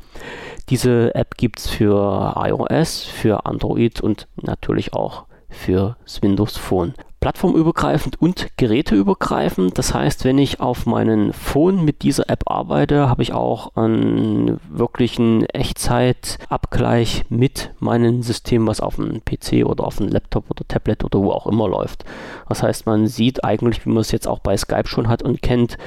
Diese 0.70 1.14
App 1.16 1.38
gibt 1.38 1.60
es 1.60 1.68
für 1.68 2.36
iOS, 2.38 3.04
für 3.04 3.46
Android 3.46 4.02
und 4.02 4.28
natürlich 4.42 4.94
auch 4.94 5.26
für 5.50 5.96
das 6.04 6.22
Windows 6.22 6.58
Phone 6.58 6.94
plattformübergreifend 7.20 8.22
und 8.22 8.48
geräteübergreifend. 8.58 9.78
Das 9.78 9.94
heißt, 9.94 10.26
wenn 10.26 10.38
ich 10.38 10.60
auf 10.60 10.86
meinen 10.86 11.34
Phone 11.34 11.84
mit 11.84 12.02
dieser 12.04 12.30
App 12.30 12.50
arbeite, 12.50 13.10
habe 13.10 13.24
ich 13.24 13.34
auch 13.34 13.76
einen 13.76 14.60
wirklichen 14.70 15.46
Echtzeitabgleich 15.46 17.26
mit 17.30 17.74
meinem 17.80 18.22
System, 18.22 18.68
was 18.68 18.80
auf 18.80 18.96
dem 18.96 19.24
PC 19.24 19.66
oder 19.66 19.86
auf 19.86 19.98
dem 19.98 20.08
Laptop 20.08 20.50
oder 20.50 20.68
Tablet 20.68 21.04
oder 21.04 21.20
wo 21.20 21.32
auch 21.32 21.48
immer 21.48 21.68
läuft. 21.68 22.06
Das 22.48 22.64
heißt, 22.64 22.86
man 22.86 23.08
sieht 23.08 23.44
eigentlich, 23.44 23.86
wie 23.86 23.90
man 23.90 24.02
es 24.02 24.12
jetzt 24.12 24.28
auch 24.28 24.40
bei 24.40 24.56
Skype 24.56 24.88
schon 24.88 25.08
hat 25.10 25.24
und 25.24 25.42
kennt, 25.42 25.78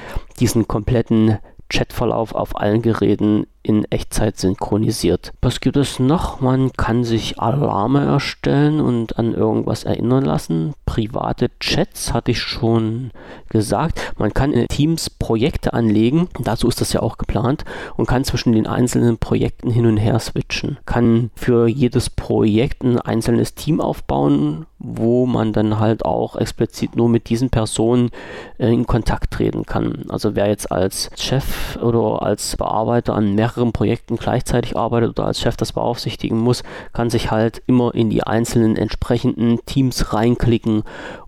diesen 0.41 0.69
kompletten 0.69 1.39
Chatverlauf 1.69 2.35
auf 2.35 2.57
allen 2.61 2.83
Geräten 2.83 3.47
in 3.63 3.85
Echtzeit 3.91 4.37
synchronisiert. 4.39 5.33
Was 5.41 5.61
gibt 5.61 5.77
es 5.77 5.99
noch? 5.99 6.41
Man 6.41 6.73
kann 6.73 7.05
sich 7.05 7.39
Alarme 7.39 8.05
erstellen 8.05 8.81
und 8.81 9.19
an 9.19 9.35
irgendwas 9.35 9.85
erinnern 9.85 10.25
lassen. 10.25 10.75
Private 10.87 11.51
Chats 11.61 12.13
hatte 12.13 12.33
ich 12.33 12.41
schon 12.41 13.11
gesagt. 13.49 14.13
Man 14.19 14.35
kann 14.35 14.53
in 14.53 14.67
Teams 14.69 15.11
Projekte 15.11 15.73
anlegen. 15.73 16.29
Dazu 16.41 16.69
ist 16.69 16.81
das 16.81 16.93
ja 16.93 17.01
auch 17.01 17.19
geplant 17.19 17.65
und 17.97 18.07
kann 18.07 18.25
zwischen 18.25 18.53
den 18.53 18.67
einzelnen 18.67 19.19
Projekten 19.19 19.71
hin 19.71 19.87
und 19.87 19.97
her 19.97 20.19
switchen. 20.19 20.79
Kann 20.85 21.31
für 21.35 21.69
jedes 21.69 22.11
Projekt 22.11 22.83
ein 22.83 22.99
einzelnes 22.99 23.55
Team 23.55 23.81
aufbauen, 23.81 24.67
wo 24.79 25.27
man 25.27 25.53
dann 25.53 25.79
halt 25.79 26.05
auch 26.05 26.37
explizit 26.37 26.97
nur 26.97 27.09
mit 27.09 27.29
diesen 27.29 27.51
Personen 27.51 28.11
äh, 28.59 28.73
in 28.73 28.87
Kontakt 28.87 29.31
treten 29.33 29.65
kann. 29.65 30.05
Also 30.09 30.35
wer 30.35 30.49
jetzt 30.49 30.73
als 30.73 31.11
Chef 31.17 31.77
oder 31.77 32.23
als 32.23 32.57
Bearbeiter 32.57 33.15
an 33.15 33.35
mehreren 33.35 33.52
mehreren 33.53 33.73
Projekten 33.73 34.17
gleichzeitig 34.17 34.77
arbeitet 34.77 35.11
oder 35.11 35.27
als 35.27 35.41
Chef 35.41 35.57
das 35.57 35.73
beaufsichtigen 35.73 36.39
muss, 36.39 36.63
kann 36.93 37.11
sich 37.11 37.31
halt 37.31 37.63
immer 37.67 37.95
in 37.95 38.11
die 38.11 38.23
einzelnen 38.23 38.77
entsprechenden 38.77 39.65
Teams 39.67 40.13
reinklicken 40.13 40.83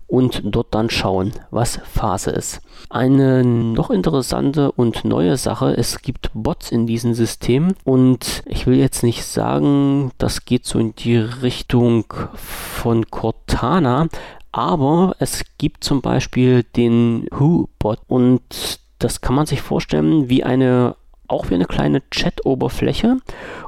und 0.07 0.41
dort 0.45 0.73
dann 0.73 0.89
schauen, 0.89 1.31
was 1.49 1.79
Phase 1.83 2.31
ist. 2.31 2.61
Eine 2.89 3.43
noch 3.43 3.89
interessante 3.89 4.71
und 4.71 5.03
neue 5.03 5.35
Sache, 5.37 5.75
es 5.75 6.01
gibt 6.01 6.29
Bots 6.33 6.71
in 6.71 6.85
diesem 6.85 7.13
System 7.13 7.73
und 7.83 8.43
ich 8.45 8.67
will 8.67 8.75
jetzt 8.75 9.03
nicht 9.03 9.25
sagen, 9.25 10.11
das 10.17 10.45
geht 10.45 10.65
so 10.65 10.77
in 10.77 10.93
die 10.95 11.17
Richtung 11.17 12.05
von 12.35 13.09
Cortana, 13.09 14.07
aber 14.51 15.15
es 15.19 15.43
gibt 15.57 15.83
zum 15.83 16.01
Beispiel 16.01 16.63
den 16.63 17.27
Who-Bot 17.31 17.99
und 18.07 18.79
das 18.99 19.21
kann 19.21 19.35
man 19.35 19.45
sich 19.45 19.61
vorstellen 19.61 20.29
wie 20.29 20.43
eine 20.43 20.95
auch 21.27 21.49
wie 21.49 21.55
eine 21.55 21.65
kleine 21.65 22.01
Chat-Oberfläche 22.09 23.17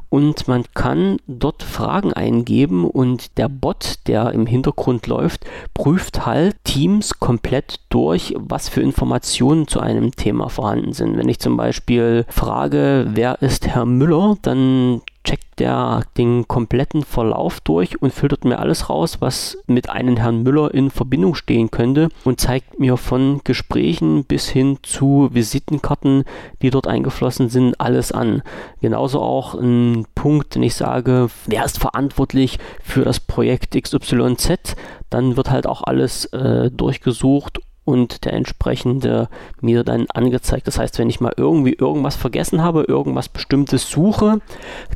und 0.09 0.47
man 0.47 0.63
kann 0.73 1.17
dort 1.27 1.63
Fragen 1.63 2.13
eingeben 2.13 2.85
und 2.85 3.37
der 3.37 3.49
Bot, 3.49 3.95
der 4.07 4.31
im 4.31 4.45
Hintergrund 4.45 5.07
läuft, 5.07 5.45
prüft 5.73 6.25
halt 6.25 6.55
Teams 6.63 7.19
komplett 7.19 7.81
durch, 7.89 8.33
was 8.37 8.69
für 8.69 8.81
Informationen 8.81 9.67
zu 9.67 9.81
einem 9.81 10.11
Thema 10.11 10.49
vorhanden 10.49 10.93
sind. 10.93 11.17
Wenn 11.17 11.27
ich 11.27 11.39
zum 11.39 11.57
Beispiel 11.57 12.25
frage, 12.29 13.07
wer 13.09 13.41
ist 13.41 13.67
Herr 13.67 13.85
Müller, 13.85 14.37
dann 14.41 15.01
checkt 15.27 15.59
der 15.59 16.03
den 16.15 16.47
kompletten 16.47 17.03
Verlauf 17.03 17.59
durch 17.59 18.01
und 18.01 18.13
filtert 18.13 18.45
mir 18.45 18.59
alles 18.59 18.89
raus, 18.89 19.17
was 19.19 19.57
mit 19.67 19.89
einem 19.89 20.15
Herrn 20.15 20.43
Müller 20.43 20.73
in 20.73 20.89
Verbindung 20.89 21.35
stehen 21.35 21.69
könnte 21.69 22.07
und 22.23 22.39
zeigt 22.39 22.79
mir 22.79 22.95
von 22.95 23.41
Gesprächen 23.43 24.23
bis 24.23 24.47
hin 24.47 24.77
zu 24.83 25.29
Visitenkarten, 25.33 26.23
die 26.61 26.69
dort 26.69 26.87
eingeflossen 26.87 27.49
sind, 27.49 27.81
alles 27.81 28.13
an. 28.13 28.41
Genauso 28.79 29.19
auch 29.19 29.53
ein 29.55 30.05
Punkt, 30.15 30.55
den 30.55 30.63
ich 30.63 30.75
sage, 30.75 31.29
wer 31.45 31.65
ist 31.65 31.79
verantwortlich 31.79 32.57
für 32.81 33.03
das 33.03 33.19
Projekt 33.19 33.75
XYZ, 33.75 34.77
dann 35.09 35.35
wird 35.35 35.49
halt 35.49 35.67
auch 35.67 35.83
alles 35.83 36.25
äh, 36.25 36.71
durchgesucht 36.71 37.59
und 37.87 38.25
der 38.25 38.33
entsprechende 38.33 39.29
mir 39.61 39.85
dann 39.85 40.07
angezeigt. 40.13 40.67
Das 40.67 40.77
heißt, 40.77 40.99
wenn 40.99 41.09
ich 41.09 41.21
mal 41.21 41.33
irgendwie 41.37 41.73
irgendwas 41.73 42.17
vergessen 42.17 42.61
habe, 42.61 42.83
irgendwas 42.83 43.29
bestimmtes 43.29 43.89
suche, 43.89 44.41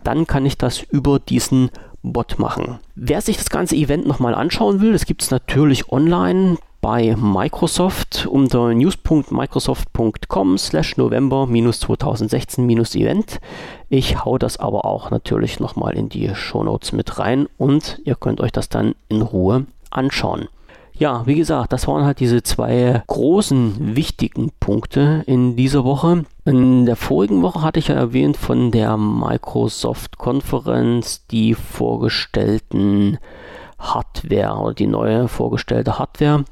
dann 0.04 0.28
kann 0.28 0.46
ich 0.46 0.58
das 0.58 0.82
über 0.82 1.18
diesen 1.20 1.72
Bot 2.04 2.38
machen. 2.38 2.80
Wer 2.96 3.22
sich 3.22 3.38
das 3.38 3.50
ganze 3.50 3.78
Event 3.78 4.06
nochmal 4.06 4.36
anschauen 4.36 4.82
will, 4.82 4.92
das 4.92 5.06
gibt 5.06 5.24
es 5.24 5.32
natürlich 5.32 5.90
online 5.90 6.58
bei 6.82 7.16
Microsoft 7.16 8.26
unter 8.26 8.74
news.microsoft.com 8.74 10.58
slash 10.58 10.98
November 10.98 11.48
2016 11.48 12.70
Event. 12.70 13.40
Ich 13.88 14.26
hau 14.26 14.38
das 14.38 14.58
aber 14.58 14.84
auch 14.84 15.12
natürlich 15.12 15.62
nochmal 15.62 15.96
in 15.96 16.10
die 16.10 16.36
Shownotes 16.36 16.92
mit 16.92 17.20
rein 17.20 17.48
und 17.58 18.02
ihr 18.04 18.16
könnt 18.16 18.42
euch 18.42 18.52
das 18.52 18.68
dann 18.68 18.96
in 19.08 19.22
Ruhe 19.22 19.68
anschauen. 19.92 20.50
Ja, 20.98 21.26
wie 21.26 21.36
gesagt, 21.36 21.74
das 21.74 21.88
waren 21.88 22.06
halt 22.06 22.20
diese 22.20 22.44
zwei 22.44 23.02
großen 23.08 23.96
wichtigen 23.96 24.52
Punkte 24.60 25.24
in 25.26 25.56
dieser 25.56 25.84
Woche. 25.84 26.26
In 26.46 26.86
der 26.86 26.96
vorigen 26.96 27.42
Woche 27.42 27.64
hatte 27.64 27.80
ich 27.80 27.88
ja 27.88 27.96
erwähnt 27.96 28.38
von 28.38 28.70
der 28.72 28.98
Microsoft-Konferenz 28.98 31.26
die 31.28 31.56
vorgestellten 31.56 33.18
Hardware 33.80 34.60
oder 34.60 34.76
die 34.76 34.88
neue 34.88 35.28
vorgestellte 35.28 35.98
Hardware. 35.98 36.46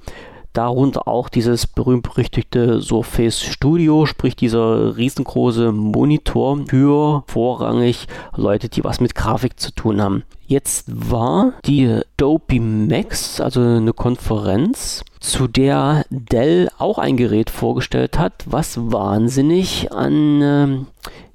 Darunter 0.53 1.07
auch 1.07 1.29
dieses 1.29 1.67
berühmt-berüchtigte 1.67 2.81
Surface 2.81 3.43
Studio, 3.43 4.07
sprich 4.07 4.35
dieser 4.35 4.97
riesengroße 4.97 5.71
Monitor 5.71 6.57
für 6.67 7.23
vorrangig 7.27 8.07
Leute, 8.35 8.67
die 8.67 8.83
was 8.83 8.99
mit 8.99 9.13
Grafik 9.13 9.59
zu 9.59 9.71
tun 9.71 10.01
haben. 10.01 10.23
Jetzt 10.49 10.85
war 10.87 11.53
die 11.63 12.01
Dopey 12.17 12.59
Max, 12.59 13.39
also 13.39 13.61
eine 13.61 13.93
Konferenz, 13.93 15.03
zu 15.19 15.47
der 15.47 16.05
Dell 16.09 16.69
auch 16.79 16.97
ein 16.97 17.17
Gerät 17.17 17.51
vorgestellt 17.51 18.17
hat, 18.17 18.33
was 18.47 18.91
wahnsinnig 18.91 19.91
an 19.91 20.41
ähm, 20.41 20.87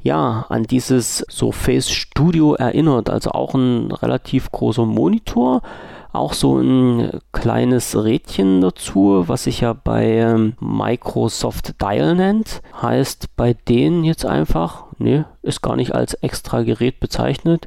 ja, 0.03 0.47
an 0.49 0.65
dieses 0.65 1.25
Surface 1.31 1.93
Studio 1.93 2.55
erinnert. 2.55 3.09
Also 3.09 3.31
auch 3.31 3.55
ein 3.55 3.93
relativ 3.93 4.51
großer 4.51 4.85
Monitor, 4.85 5.63
auch 6.15 6.33
so 6.33 6.59
ein 6.59 7.21
kleines 7.33 8.03
Rädchen 8.03 8.61
dazu, 8.61 9.25
was 9.27 9.45
sich 9.45 9.61
ja 9.61 9.73
bei 9.73 10.07
ähm, 10.07 10.55
Microsoft 10.61 11.81
Dial 11.83 12.15
nennt. 12.15 12.63
Heißt 12.81 13.37
bei 13.37 13.55
denen 13.55 14.05
jetzt 14.05 14.25
einfach, 14.25 14.85
ne, 14.99 15.27
ist 15.43 15.63
gar 15.63 15.77
nicht 15.77 15.95
als 15.95 16.15
extra 16.15 16.63
Gerät 16.63 17.01
bezeichnet, 17.01 17.67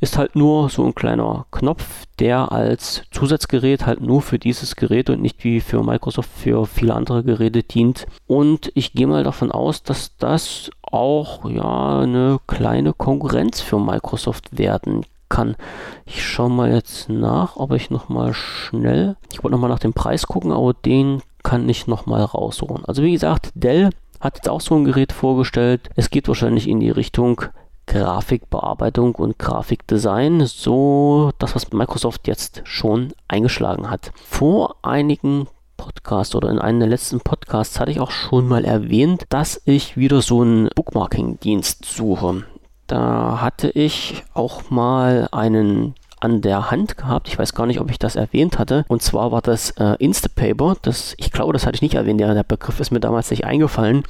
ist 0.00 0.18
halt 0.18 0.36
nur 0.36 0.68
so 0.68 0.84
ein 0.84 0.94
kleiner 0.94 1.46
Knopf, 1.50 2.04
der 2.18 2.52
als 2.52 3.02
Zusatzgerät 3.10 3.86
halt 3.86 4.00
nur 4.00 4.22
für 4.22 4.38
dieses 4.38 4.76
Gerät 4.76 5.10
und 5.10 5.22
nicht 5.22 5.42
wie 5.44 5.60
für 5.60 5.82
Microsoft 5.82 6.30
für 6.30 6.66
viele 6.66 6.94
andere 6.94 7.24
Geräte 7.24 7.62
dient. 7.62 8.06
Und 8.26 8.70
ich 8.74 8.92
gehe 8.92 9.06
mal 9.06 9.24
davon 9.24 9.50
aus, 9.50 9.82
dass 9.82 10.16
das 10.18 10.70
auch 10.82 11.48
ja 11.48 12.00
eine 12.00 12.38
kleine 12.46 12.92
Konkurrenz 12.92 13.60
für 13.60 13.80
Microsoft 13.80 14.56
werden 14.56 15.04
kann. 15.28 15.56
Ich 16.04 16.26
schaue 16.26 16.50
mal 16.50 16.72
jetzt 16.72 17.08
nach, 17.08 17.56
ob 17.56 17.72
ich 17.72 17.90
nochmal 17.90 18.34
schnell, 18.34 19.16
ich 19.32 19.42
wollte 19.42 19.52
nochmal 19.52 19.70
nach 19.70 19.78
dem 19.78 19.92
Preis 19.92 20.26
gucken, 20.26 20.52
aber 20.52 20.74
den 20.74 21.22
kann 21.42 21.68
ich 21.68 21.86
nochmal 21.86 22.22
raussuchen. 22.22 22.84
Also 22.84 23.02
wie 23.02 23.12
gesagt, 23.12 23.50
Dell 23.54 23.90
hat 24.20 24.36
jetzt 24.36 24.48
auch 24.48 24.60
so 24.60 24.74
ein 24.74 24.84
Gerät 24.84 25.12
vorgestellt. 25.12 25.90
Es 25.94 26.10
geht 26.10 26.28
wahrscheinlich 26.28 26.68
in 26.68 26.80
die 26.80 26.90
Richtung 26.90 27.42
Grafikbearbeitung 27.86 29.14
und 29.14 29.38
Grafikdesign, 29.38 30.44
so 30.46 31.30
das, 31.38 31.54
was 31.54 31.72
Microsoft 31.72 32.26
jetzt 32.26 32.62
schon 32.64 33.12
eingeschlagen 33.28 33.90
hat. 33.90 34.10
Vor 34.16 34.76
einigen 34.82 35.46
Podcasts 35.76 36.34
oder 36.34 36.50
in 36.50 36.58
einem 36.58 36.80
der 36.80 36.88
letzten 36.88 37.20
Podcasts 37.20 37.78
hatte 37.78 37.92
ich 37.92 38.00
auch 38.00 38.10
schon 38.10 38.48
mal 38.48 38.64
erwähnt, 38.64 39.24
dass 39.28 39.62
ich 39.64 39.96
wieder 39.96 40.22
so 40.22 40.42
einen 40.42 40.68
Bookmarking-Dienst 40.74 41.84
suche. 41.84 42.44
Da 42.86 43.40
hatte 43.40 43.70
ich 43.70 44.24
auch 44.34 44.70
mal 44.70 45.28
einen 45.32 45.94
an 46.18 46.40
der 46.40 46.70
Hand 46.70 46.96
gehabt. 46.96 47.28
Ich 47.28 47.38
weiß 47.38 47.54
gar 47.54 47.66
nicht, 47.66 47.78
ob 47.78 47.90
ich 47.90 47.98
das 47.98 48.16
erwähnt 48.16 48.58
hatte. 48.58 48.84
Und 48.88 49.02
zwar 49.02 49.32
war 49.32 49.42
das 49.42 49.70
äh, 49.72 49.96
Instapaper. 49.98 50.76
Das, 50.82 51.14
ich 51.18 51.30
glaube, 51.30 51.52
das 51.52 51.66
hatte 51.66 51.76
ich 51.76 51.82
nicht 51.82 51.94
erwähnt. 51.94 52.20
Der, 52.20 52.32
der 52.34 52.42
Begriff 52.42 52.80
ist 52.80 52.90
mir 52.90 53.00
damals 53.00 53.30
nicht 53.30 53.44
eingefallen. 53.44 54.02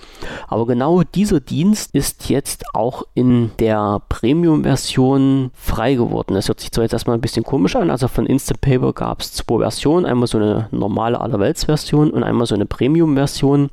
Aber 0.47 0.67
genau 0.67 1.03
dieser 1.03 1.41
Dienst 1.41 1.95
ist 1.95 2.29
jetzt 2.29 2.65
auch 2.75 3.03
in 3.15 3.51
der 3.59 4.01
Premium-Version 4.09 5.51
frei 5.55 5.95
geworden. 5.95 6.35
Das 6.35 6.49
hört 6.49 6.61
sich 6.61 6.71
zwar 6.71 6.85
jetzt 6.85 6.93
erstmal 6.93 7.17
ein 7.17 7.21
bisschen 7.21 7.45
komisch 7.45 7.75
an. 7.75 7.91
Also 7.91 8.07
von 8.09 8.27
Instapaper 8.27 8.93
gab 8.93 9.21
es 9.21 9.33
zwei 9.33 9.59
Versionen. 9.59 10.07
Einmal 10.07 10.29
so 10.29 10.39
eine 10.39 10.69
normale 10.71 11.21
Allerwelts-Version 11.21 12.13
und 12.13 12.23
einmal 12.23 12.47
so 12.47 12.55
eine 12.55 12.67
Premium-Version, 12.67 13.71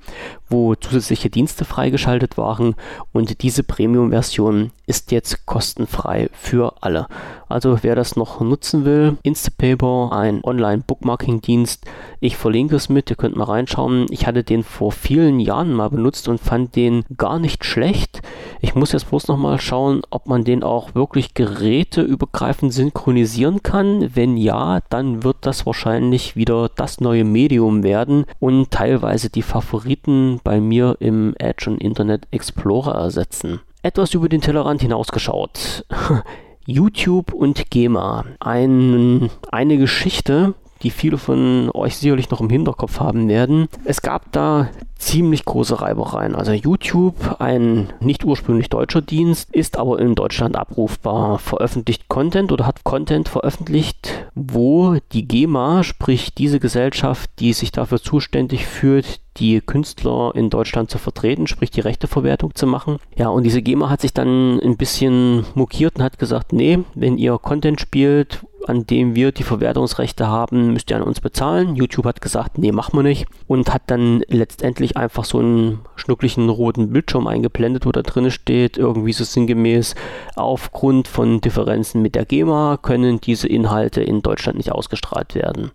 wo 0.54 0.76
zusätzliche 0.76 1.32
Dienste 1.32 1.66
freigeschaltet 1.66 2.38
waren. 2.38 2.76
Und 3.12 3.42
diese 3.42 3.64
Premium-Version 3.64 4.72
ist 4.86 5.12
jetzt 5.12 5.48
kostenfrei 5.48 6.30
für 6.32 6.76
alle. 6.82 7.08
Also 7.50 7.80
wer 7.82 7.96
das 7.96 8.16
noch 8.16 8.40
nutzen 8.40 8.86
will, 8.86 9.18
Instapaper, 9.24 10.12
ein 10.12 10.44
Online-Bookmarking-Dienst. 10.44 11.86
Ich 12.20 12.38
verlinke 12.38 12.76
es 12.76 12.88
mit, 12.88 13.10
ihr 13.10 13.16
könnt 13.16 13.36
mal 13.36 13.46
reinschauen. 13.46 14.06
Ich 14.12 14.28
hatte 14.28 14.44
den 14.44 14.64
vor 14.64 14.92
vielen 14.92 15.40
Jahren 15.40 15.74
mal 15.74 15.90
benutzt 15.90 16.28
und 16.28 16.40
fand 16.40 16.76
den 16.76 17.04
gar 17.18 17.40
nicht 17.40 17.66
schlecht. 17.66 18.22
Ich 18.64 18.76
muss 18.76 18.94
jetzt 18.94 19.10
bloß 19.10 19.28
noch 19.28 19.36
mal 19.36 19.60
schauen, 19.60 20.04
ob 20.10 20.28
man 20.28 20.46
den 20.46 20.64
auch 20.64 20.96
wirklich 20.96 21.34
geräteübergreifend 21.34 22.72
synchronisieren 22.72 23.62
kann. 23.62 24.16
Wenn 24.16 24.38
ja, 24.38 24.80
dann 24.90 25.26
wird 25.26 25.36
das 25.42 25.66
wahrscheinlich 25.66 26.38
wieder 26.38 26.70
das 26.74 27.02
neue 27.02 27.26
Medium 27.26 27.84
werden 27.84 28.24
und 28.40 28.72
teilweise 28.72 29.30
die 29.30 29.42
Favoriten 29.42 30.40
bei 30.46 30.62
mir 30.62 30.96
im 31.02 31.36
Edge 31.40 31.70
und 31.70 31.82
Internet 31.82 32.26
Explorer 32.32 32.96
ersetzen. 32.96 33.60
Etwas 33.82 34.14
über 34.14 34.30
den 34.30 34.40
Tellerrand 34.40 34.82
hinausgeschaut. 34.82 35.86
YouTube 36.66 37.34
und 37.34 37.70
GEMA. 37.70 38.24
Ein, 38.40 39.30
eine 39.52 39.78
Geschichte, 39.78 40.54
die 40.84 40.90
viele 40.90 41.18
von 41.18 41.70
euch 41.74 41.98
sicherlich 41.98 42.30
noch 42.30 42.42
im 42.42 42.50
Hinterkopf 42.50 43.00
haben 43.00 43.28
werden. 43.28 43.68
Es 43.86 44.02
gab 44.02 44.32
da 44.32 44.70
ziemlich 45.04 45.46
große 45.46 45.82
Reibereien. 45.82 46.36
Also 46.36 46.54
YouTube, 46.54 47.36
ein 47.40 47.92
nicht 48.00 48.24
ursprünglich 48.24 48.70
deutscher 48.70 49.02
Dienst, 49.02 49.54
ist 49.54 49.78
aber 49.78 50.00
in 50.00 50.16
Deutschland 50.16 50.56
abrufbar, 50.56 51.40
veröffentlicht 51.40 52.08
Content 52.08 52.52
oder 52.52 52.66
hat 52.66 52.84
Content 52.84 53.28
veröffentlicht, 53.28 54.28
wo 54.34 54.98
die 55.12 55.28
GEMA, 55.28 55.84
sprich 55.84 56.34
diese 56.34 56.60
Gesellschaft, 56.60 57.30
die 57.40 57.54
sich 57.54 57.72
dafür 57.72 58.02
zuständig 58.02 58.66
fühlt, 58.66 59.20
die 59.38 59.62
Künstler 59.62 60.32
in 60.36 60.50
Deutschland 60.50 60.90
zu 60.90 61.00
vertreten, 61.00 61.48
sprich 61.48 61.72
die 61.72 61.82
Rechteverwertung 61.82 62.56
zu 62.56 62.68
machen. 62.68 62.98
Ja, 63.18 63.30
und 63.30 63.44
diese 63.44 63.62
GEMA 63.62 63.90
hat 63.90 64.02
sich 64.02 64.14
dann 64.14 64.60
ein 64.60 64.78
bisschen 64.78 65.46
mokiert 65.56 65.96
und 65.96 66.04
hat 66.04 66.20
gesagt, 66.20 66.54
nee, 66.54 66.80
wenn 66.94 67.18
ihr 67.18 67.38
Content 67.40 67.82
spielt, 67.82 68.46
an 68.68 68.86
dem 68.86 69.16
wir 69.16 69.32
die 69.32 69.44
Verwertungsrechte 69.44 70.28
haben, 70.28 70.74
müsst 70.74 70.90
ihr 70.90 70.98
an 70.98 71.04
uns 71.04 71.22
bezahlen. 71.22 71.76
YouTube 71.76 72.06
hat 72.06 72.22
gesagt, 72.22 72.58
nee, 72.58 72.72
machen 72.72 72.98
wir 72.98 73.04
nicht. 73.04 73.26
Und 73.48 73.74
hat 73.74 73.84
dann 73.88 74.24
letztendlich 74.28 74.98
einfach 74.98 75.26
so 75.26 75.40
einen 75.40 75.80
schnucklichen 75.96 76.50
roten 76.50 76.92
Bildschirm 76.92 77.28
eingeblendet, 77.28 77.86
wo 77.86 77.92
da 77.92 78.02
drin 78.02 78.32
steht, 78.32 78.78
irgendwie 78.78 79.14
so 79.14 79.24
sinngemäß, 79.24 79.96
aufgrund 80.36 81.08
von 81.08 81.42
Differenzen 81.42 82.02
mit 82.02 82.16
der 82.16 82.26
GEMA 82.26 82.78
können 82.82 83.22
diese 83.22 83.48
Inhalte 83.48 84.02
in 84.02 84.22
Deutschland 84.22 84.58
nicht 84.58 84.72
ausgestrahlt 84.72 85.36
werden. 85.36 85.72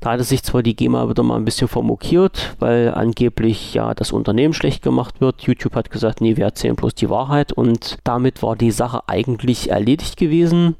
Da 0.00 0.12
hatte 0.12 0.22
sich 0.22 0.44
zwar 0.44 0.62
die 0.62 0.76
GEMA 0.76 1.08
wieder 1.08 1.22
mal 1.22 1.36
ein 1.36 1.44
bisschen 1.44 1.66
vermokiert, 1.66 2.54
weil 2.60 2.94
angeblich 2.94 3.74
ja 3.74 3.94
das 3.94 4.12
Unternehmen 4.12 4.54
schlecht 4.54 4.82
gemacht 4.82 5.20
wird. 5.20 5.42
YouTube 5.42 5.74
hat 5.74 5.90
gesagt, 5.90 6.20
nee, 6.20 6.36
wir 6.36 6.44
erzählen 6.44 6.76
bloß 6.76 6.94
die 6.94 7.10
Wahrheit 7.10 7.52
und 7.52 7.98
damit 8.04 8.42
war 8.42 8.54
die 8.54 8.70
Sache 8.70 9.02
eigentlich 9.08 9.70
erledigt 9.70 10.16
gewesen. 10.16 10.76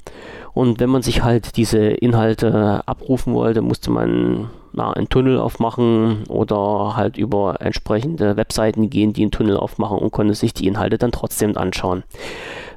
Und 0.59 0.81
wenn 0.81 0.89
man 0.89 1.01
sich 1.01 1.23
halt 1.23 1.55
diese 1.55 1.79
Inhalte 1.79 2.83
abrufen 2.85 3.33
wollte, 3.33 3.61
musste 3.61 3.91
man 3.91 4.49
na, 4.73 4.91
einen 4.91 5.07
Tunnel 5.07 5.39
aufmachen 5.39 6.25
oder 6.27 6.97
halt 6.97 7.17
über 7.17 7.61
entsprechende 7.61 8.35
Webseiten 8.35 8.89
gehen, 8.89 9.13
die 9.13 9.21
einen 9.21 9.31
Tunnel 9.31 9.55
aufmachen 9.55 9.99
und 9.99 10.11
konnte 10.11 10.33
sich 10.33 10.53
die 10.53 10.67
Inhalte 10.67 10.97
dann 10.97 11.13
trotzdem 11.13 11.55
anschauen. 11.57 12.03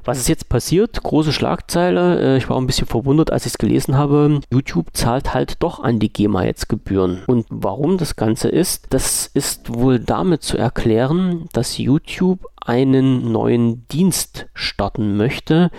Was 0.05 0.17
ist 0.17 0.27
jetzt 0.27 0.49
passiert? 0.49 1.01
Große 1.01 1.31
Schlagzeile. 1.31 2.35
Äh, 2.35 2.37
ich 2.37 2.49
war 2.49 2.57
ein 2.57 2.67
bisschen 2.67 2.87
verwundert, 2.87 3.31
als 3.31 3.45
ich 3.45 3.53
es 3.53 3.57
gelesen 3.57 3.97
habe. 3.97 4.41
YouTube 4.51 4.87
zahlt 4.93 5.33
halt 5.33 5.63
doch 5.63 5.81
an 5.81 5.99
die 5.99 6.11
GEMA 6.11 6.43
jetzt 6.43 6.67
Gebühren. 6.67 7.23
Und 7.27 7.45
warum 7.49 7.97
das 7.97 8.15
Ganze 8.15 8.49
ist, 8.49 8.87
das 8.89 9.27
ist 9.33 9.73
wohl 9.73 9.99
damit 9.99 10.43
zu 10.43 10.57
erklären, 10.57 11.45
dass 11.53 11.77
YouTube 11.77 12.39
einen 12.65 13.31
neuen 13.31 13.87
Dienst 13.89 14.47
starten 14.53 15.17
möchte, 15.17 15.69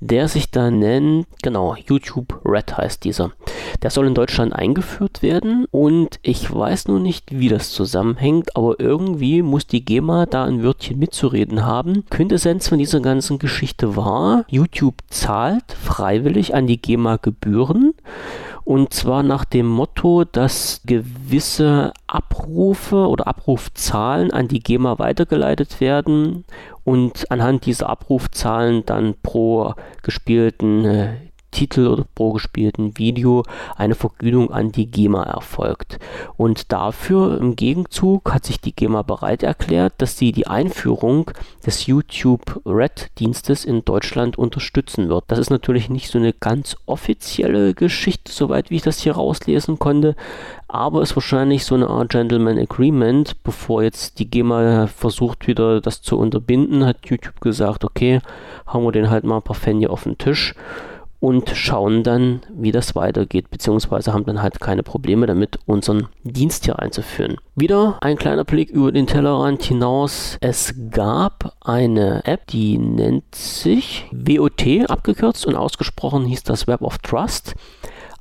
der 0.00 0.28
sich 0.28 0.50
da 0.50 0.70
nennt, 0.70 1.26
genau, 1.42 1.76
YouTube 1.86 2.40
Red 2.44 2.76
heißt 2.76 3.04
dieser. 3.04 3.32
Der 3.82 3.90
soll 3.90 4.06
in 4.06 4.14
Deutschland 4.14 4.54
eingeführt 4.54 5.22
werden 5.22 5.66
und 5.70 6.18
ich 6.22 6.52
weiß 6.52 6.88
nur 6.88 7.00
nicht, 7.00 7.38
wie 7.38 7.48
das 7.48 7.72
zusammenhängt, 7.72 8.56
aber 8.56 8.80
irgendwie 8.80 9.42
muss 9.42 9.66
die 9.66 9.84
GEMA 9.84 10.26
da 10.26 10.44
ein 10.44 10.62
Wörtchen 10.62 10.98
mitzureden 10.98 11.64
haben. 11.64 12.04
Quintessenz 12.08 12.68
von 12.68 12.78
dieser 12.78 13.00
ganzen 13.00 13.38
Geschichte 13.38 13.69
war, 13.78 14.44
YouTube 14.48 14.96
zahlt 15.08 15.72
freiwillig 15.72 16.54
an 16.54 16.66
die 16.66 16.80
GEMA 16.80 17.16
Gebühren. 17.16 17.94
Und 18.64 18.94
zwar 18.94 19.22
nach 19.22 19.44
dem 19.44 19.66
Motto, 19.66 20.24
dass 20.24 20.82
gewisse 20.84 21.92
Abrufe 22.06 23.08
oder 23.08 23.26
Abrufzahlen 23.26 24.30
an 24.30 24.48
die 24.48 24.60
GEMA 24.60 24.98
weitergeleitet 24.98 25.80
werden 25.80 26.44
und 26.84 27.30
anhand 27.30 27.66
dieser 27.66 27.88
Abrufzahlen 27.88 28.84
dann 28.86 29.14
pro 29.22 29.74
gespielten 30.02 30.84
äh, 30.84 31.14
Titel 31.50 31.86
oder 31.86 32.04
pro 32.14 32.32
gespielten 32.32 32.96
Video 32.98 33.44
eine 33.76 33.94
Vergütung 33.94 34.50
an 34.50 34.72
die 34.72 34.90
GEMA 34.90 35.24
erfolgt. 35.24 35.98
Und 36.36 36.72
dafür 36.72 37.38
im 37.38 37.56
Gegenzug 37.56 38.32
hat 38.32 38.44
sich 38.44 38.60
die 38.60 38.74
GEMA 38.74 39.02
bereit 39.02 39.42
erklärt, 39.42 39.94
dass 39.98 40.16
sie 40.16 40.32
die 40.32 40.46
Einführung 40.46 41.30
des 41.64 41.86
YouTube 41.86 42.60
Red 42.64 43.10
Dienstes 43.18 43.64
in 43.64 43.84
Deutschland 43.84 44.38
unterstützen 44.38 45.08
wird. 45.08 45.24
Das 45.28 45.38
ist 45.38 45.50
natürlich 45.50 45.90
nicht 45.90 46.10
so 46.10 46.18
eine 46.18 46.32
ganz 46.32 46.76
offizielle 46.86 47.74
Geschichte, 47.74 48.32
soweit 48.32 48.70
wie 48.70 48.76
ich 48.76 48.82
das 48.82 49.00
hier 49.00 49.12
rauslesen 49.12 49.78
konnte, 49.78 50.16
aber 50.68 51.02
ist 51.02 51.16
wahrscheinlich 51.16 51.64
so 51.64 51.74
eine 51.74 51.88
Art 51.88 52.10
Gentleman 52.10 52.58
Agreement. 52.58 53.42
Bevor 53.42 53.82
jetzt 53.82 54.18
die 54.18 54.30
GEMA 54.30 54.86
versucht 54.86 55.46
wieder 55.46 55.80
das 55.80 56.02
zu 56.02 56.18
unterbinden, 56.18 56.84
hat 56.86 57.06
YouTube 57.06 57.40
gesagt, 57.40 57.84
okay, 57.84 58.20
haben 58.66 58.84
wir 58.84 58.92
den 58.92 59.10
halt 59.10 59.24
mal 59.24 59.36
ein 59.36 59.42
paar 59.42 59.56
Fänge 59.56 59.90
auf 59.90 60.04
den 60.04 60.18
Tisch 60.18 60.54
und 61.20 61.50
schauen 61.50 62.02
dann, 62.02 62.40
wie 62.52 62.72
das 62.72 62.94
weitergeht, 62.94 63.50
beziehungsweise 63.50 64.12
haben 64.12 64.24
dann 64.24 64.42
halt 64.42 64.58
keine 64.60 64.82
Probleme 64.82 65.26
damit, 65.26 65.58
unseren 65.66 66.08
Dienst 66.24 66.64
hier 66.64 66.78
einzuführen. 66.78 67.36
Wieder 67.54 67.98
ein 68.00 68.16
kleiner 68.16 68.44
Blick 68.44 68.70
über 68.70 68.90
den 68.90 69.06
Tellerrand 69.06 69.62
hinaus. 69.62 70.38
Es 70.40 70.74
gab 70.90 71.54
eine 71.60 72.24
App, 72.24 72.46
die 72.46 72.78
nennt 72.78 73.34
sich 73.34 74.06
WOT 74.12 74.88
abgekürzt 74.88 75.44
und 75.46 75.56
ausgesprochen 75.56 76.24
hieß 76.24 76.42
das 76.42 76.66
Web 76.66 76.80
of 76.80 76.98
Trust 76.98 77.54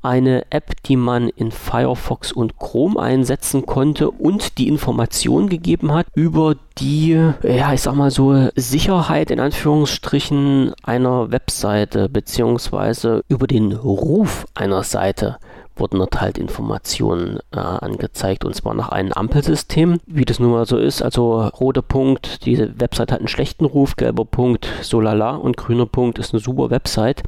eine 0.02 0.46
App, 0.52 0.82
die 0.84 0.96
man 0.96 1.30
in 1.30 1.52
Firefox 1.52 2.32
und 2.32 2.58
Chrome 2.58 3.00
einsetzen 3.00 3.66
konnte 3.66 4.12
und 4.12 4.58
die 4.58 4.68
Informationen 4.68 5.50
gegeben 5.50 5.94
hat 5.94 6.08
über 6.16 6.56
die, 6.78 7.12
ja, 7.44 7.74
ich 7.74 7.82
sag 7.82 7.96
mal 7.96 8.12
so, 8.12 8.50
Sicherheit 8.56 9.32
in 9.32 9.40
Anführungsstrichen 9.40 10.74
einer 10.84 11.32
Webseite 11.32 12.10
beziehungsweise 12.10 13.24
über 13.28 13.48
den 13.48 13.74
Ruf 13.74 14.46
einer 14.54 14.84
Seite 14.84 15.38
wurden 15.80 16.00
dort 16.00 16.20
halt 16.20 16.38
Informationen 16.38 17.40
äh, 17.52 17.60
angezeigt 17.60 18.46
und 18.46 18.56
zwar 18.56 18.74
nach 18.74 18.90
einem 18.90 19.14
Ampelsystem, 19.14 20.00
wie 20.06 20.26
das 20.26 20.40
nun 20.40 20.52
mal 20.52 20.66
so 20.66 20.78
ist. 20.78 21.02
Also 21.02 21.42
roter 21.42 21.82
Punkt, 21.82 22.46
diese 22.46 22.80
Website 22.80 23.12
hat 23.12 23.20
einen 23.20 23.28
schlechten 23.28 23.66
Ruf, 23.66 23.96
gelber 23.96 24.26
Punkt, 24.26 24.68
so 24.82 25.02
lala 25.02 25.36
und 25.36 25.58
grüner 25.58 25.86
Punkt 25.86 26.20
ist 26.20 26.34
eine 26.34 26.42
super 26.42 26.70
Website. 26.70 27.24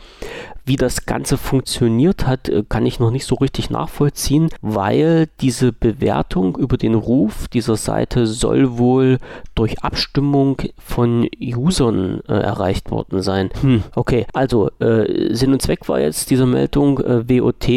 Wie 0.66 0.76
das 0.76 1.06
Ganze 1.06 1.38
funktioniert 1.38 2.28
hat, 2.28 2.50
äh, 2.50 2.64
kann 2.68 2.86
ich 2.86 3.00
noch 3.00 3.12
nicht 3.12 3.26
so 3.26 3.36
richtig 3.36 3.70
nachvollziehen, 3.70 4.50
weil 4.62 5.28
diese 5.40 5.72
Bewertung 5.72 6.56
über 6.58 6.78
den 6.78 6.94
Ruf 6.94 7.48
dieser 7.48 7.76
Seite 7.76 8.28
soll 8.28 8.78
wohl 8.78 9.18
durch 9.56 9.84
Abstimmung 9.84 10.58
von 10.78 11.28
Usern 11.40 12.22
äh, 12.28 12.34
erreicht 12.34 12.92
worden 12.92 13.22
sein. 13.22 13.50
Hm, 13.62 13.84
okay, 13.96 14.26
also 14.34 14.70
äh, 14.80 15.34
Sinn 15.34 15.54
und 15.54 15.62
Zweck 15.62 15.88
war 15.90 16.00
jetzt 16.00 16.30
dieser 16.30 16.46
Meldung, 16.46 17.00
äh, 17.00 17.28
WOT 17.28 17.68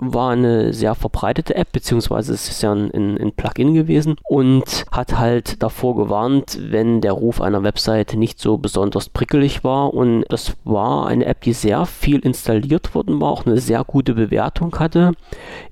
war 0.00 0.30
eine 0.30 0.72
sehr 0.72 0.94
verbreitete 0.94 1.54
App, 1.54 1.72
beziehungsweise 1.72 2.32
es 2.34 2.48
ist 2.48 2.62
ja 2.62 2.72
ein, 2.72 2.90
ein, 2.92 3.18
ein 3.18 3.32
Plugin 3.32 3.74
gewesen 3.74 4.16
und 4.28 4.84
hat 4.90 5.18
halt 5.18 5.62
davor 5.62 5.96
gewarnt, 5.96 6.58
wenn 6.60 7.00
der 7.00 7.12
Ruf 7.12 7.40
einer 7.40 7.62
Website 7.62 8.14
nicht 8.14 8.38
so 8.38 8.58
besonders 8.58 9.08
prickelig 9.08 9.64
war 9.64 9.94
und 9.94 10.24
das 10.28 10.54
war 10.64 11.06
eine 11.06 11.26
App, 11.26 11.40
die 11.42 11.52
sehr 11.52 11.86
viel 11.86 12.23
installiert 12.24 12.94
worden 12.94 13.20
war, 13.20 13.30
auch 13.30 13.46
eine 13.46 13.58
sehr 13.58 13.84
gute 13.84 14.14
Bewertung 14.14 14.78
hatte 14.78 15.12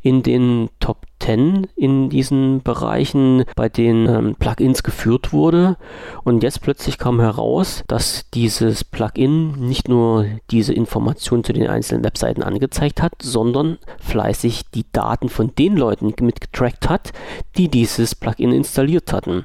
in 0.03 0.23
den 0.23 0.69
Top 0.81 1.07
10 1.23 1.69
in 1.77 2.11
diesen 2.11 2.63
Bereichen, 2.63 3.45
bei 3.55 3.69
denen 3.69 4.09
ähm, 4.09 4.37
Plugins 4.39 4.83
geführt 4.83 5.33
wurde. 5.33 5.77
Und 6.25 6.43
jetzt 6.43 6.61
plötzlich 6.63 6.99
kam 6.99 7.21
heraus, 7.21 7.85
dass 7.87 8.29
dieses 8.35 8.85
Plugin 8.85 9.53
nicht 9.53 9.89
nur 9.89 10.27
diese 10.51 10.75
Informationen 10.75 11.45
zu 11.45 11.53
den 11.53 11.69
einzelnen 11.69 12.05
Webseiten 12.05 12.43
angezeigt 12.43 13.01
hat, 13.03 13.13
sondern 13.23 13.79
fleißig 14.01 14.63
die 14.75 14.85
Daten 14.93 15.29
von 15.29 15.55
den 15.55 15.77
Leuten 15.77 16.13
mitgetrackt 16.21 16.89
hat, 16.89 17.13
die 17.57 17.69
dieses 17.69 18.15
Plugin 18.15 18.53
installiert 18.53 19.13
hatten. 19.13 19.45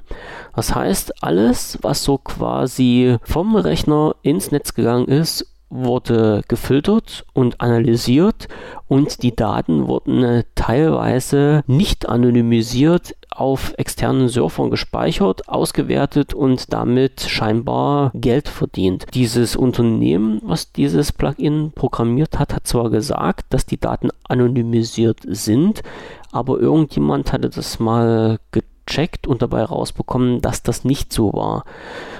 Das 0.55 0.73
heißt, 0.73 1.23
alles, 1.23 1.77
was 1.81 2.03
so 2.03 2.17
quasi 2.17 3.17
vom 3.21 3.55
Rechner 3.55 4.15
ins 4.23 4.51
Netz 4.51 4.73
gegangen 4.73 5.07
ist 5.07 5.56
wurde 5.69 6.41
gefiltert 6.47 7.25
und 7.33 7.61
analysiert 7.61 8.47
und 8.87 9.23
die 9.23 9.35
Daten 9.35 9.87
wurden 9.87 10.23
äh, 10.23 10.43
teilweise 10.55 11.63
nicht 11.67 12.07
anonymisiert 12.07 13.15
auf 13.29 13.73
externen 13.77 14.29
Servern 14.29 14.71
gespeichert, 14.71 15.47
ausgewertet 15.47 16.33
und 16.33 16.73
damit 16.73 17.21
scheinbar 17.21 18.11
Geld 18.15 18.47
verdient. 18.47 19.05
Dieses 19.13 19.55
Unternehmen, 19.55 20.41
was 20.43 20.71
dieses 20.71 21.11
Plugin 21.11 21.71
programmiert 21.75 22.39
hat, 22.39 22.55
hat 22.55 22.65
zwar 22.65 22.89
gesagt, 22.89 23.45
dass 23.49 23.65
die 23.65 23.79
Daten 23.79 24.09
anonymisiert 24.27 25.19
sind, 25.27 25.83
aber 26.31 26.59
irgendjemand 26.59 27.31
hatte 27.31 27.49
das 27.49 27.79
mal 27.79 28.39
gecheckt 28.51 28.66
und 29.27 29.41
dabei 29.41 29.63
rausbekommen, 29.63 30.41
dass 30.41 30.63
das 30.63 30.83
nicht 30.83 31.13
so 31.13 31.33
war. 31.33 31.63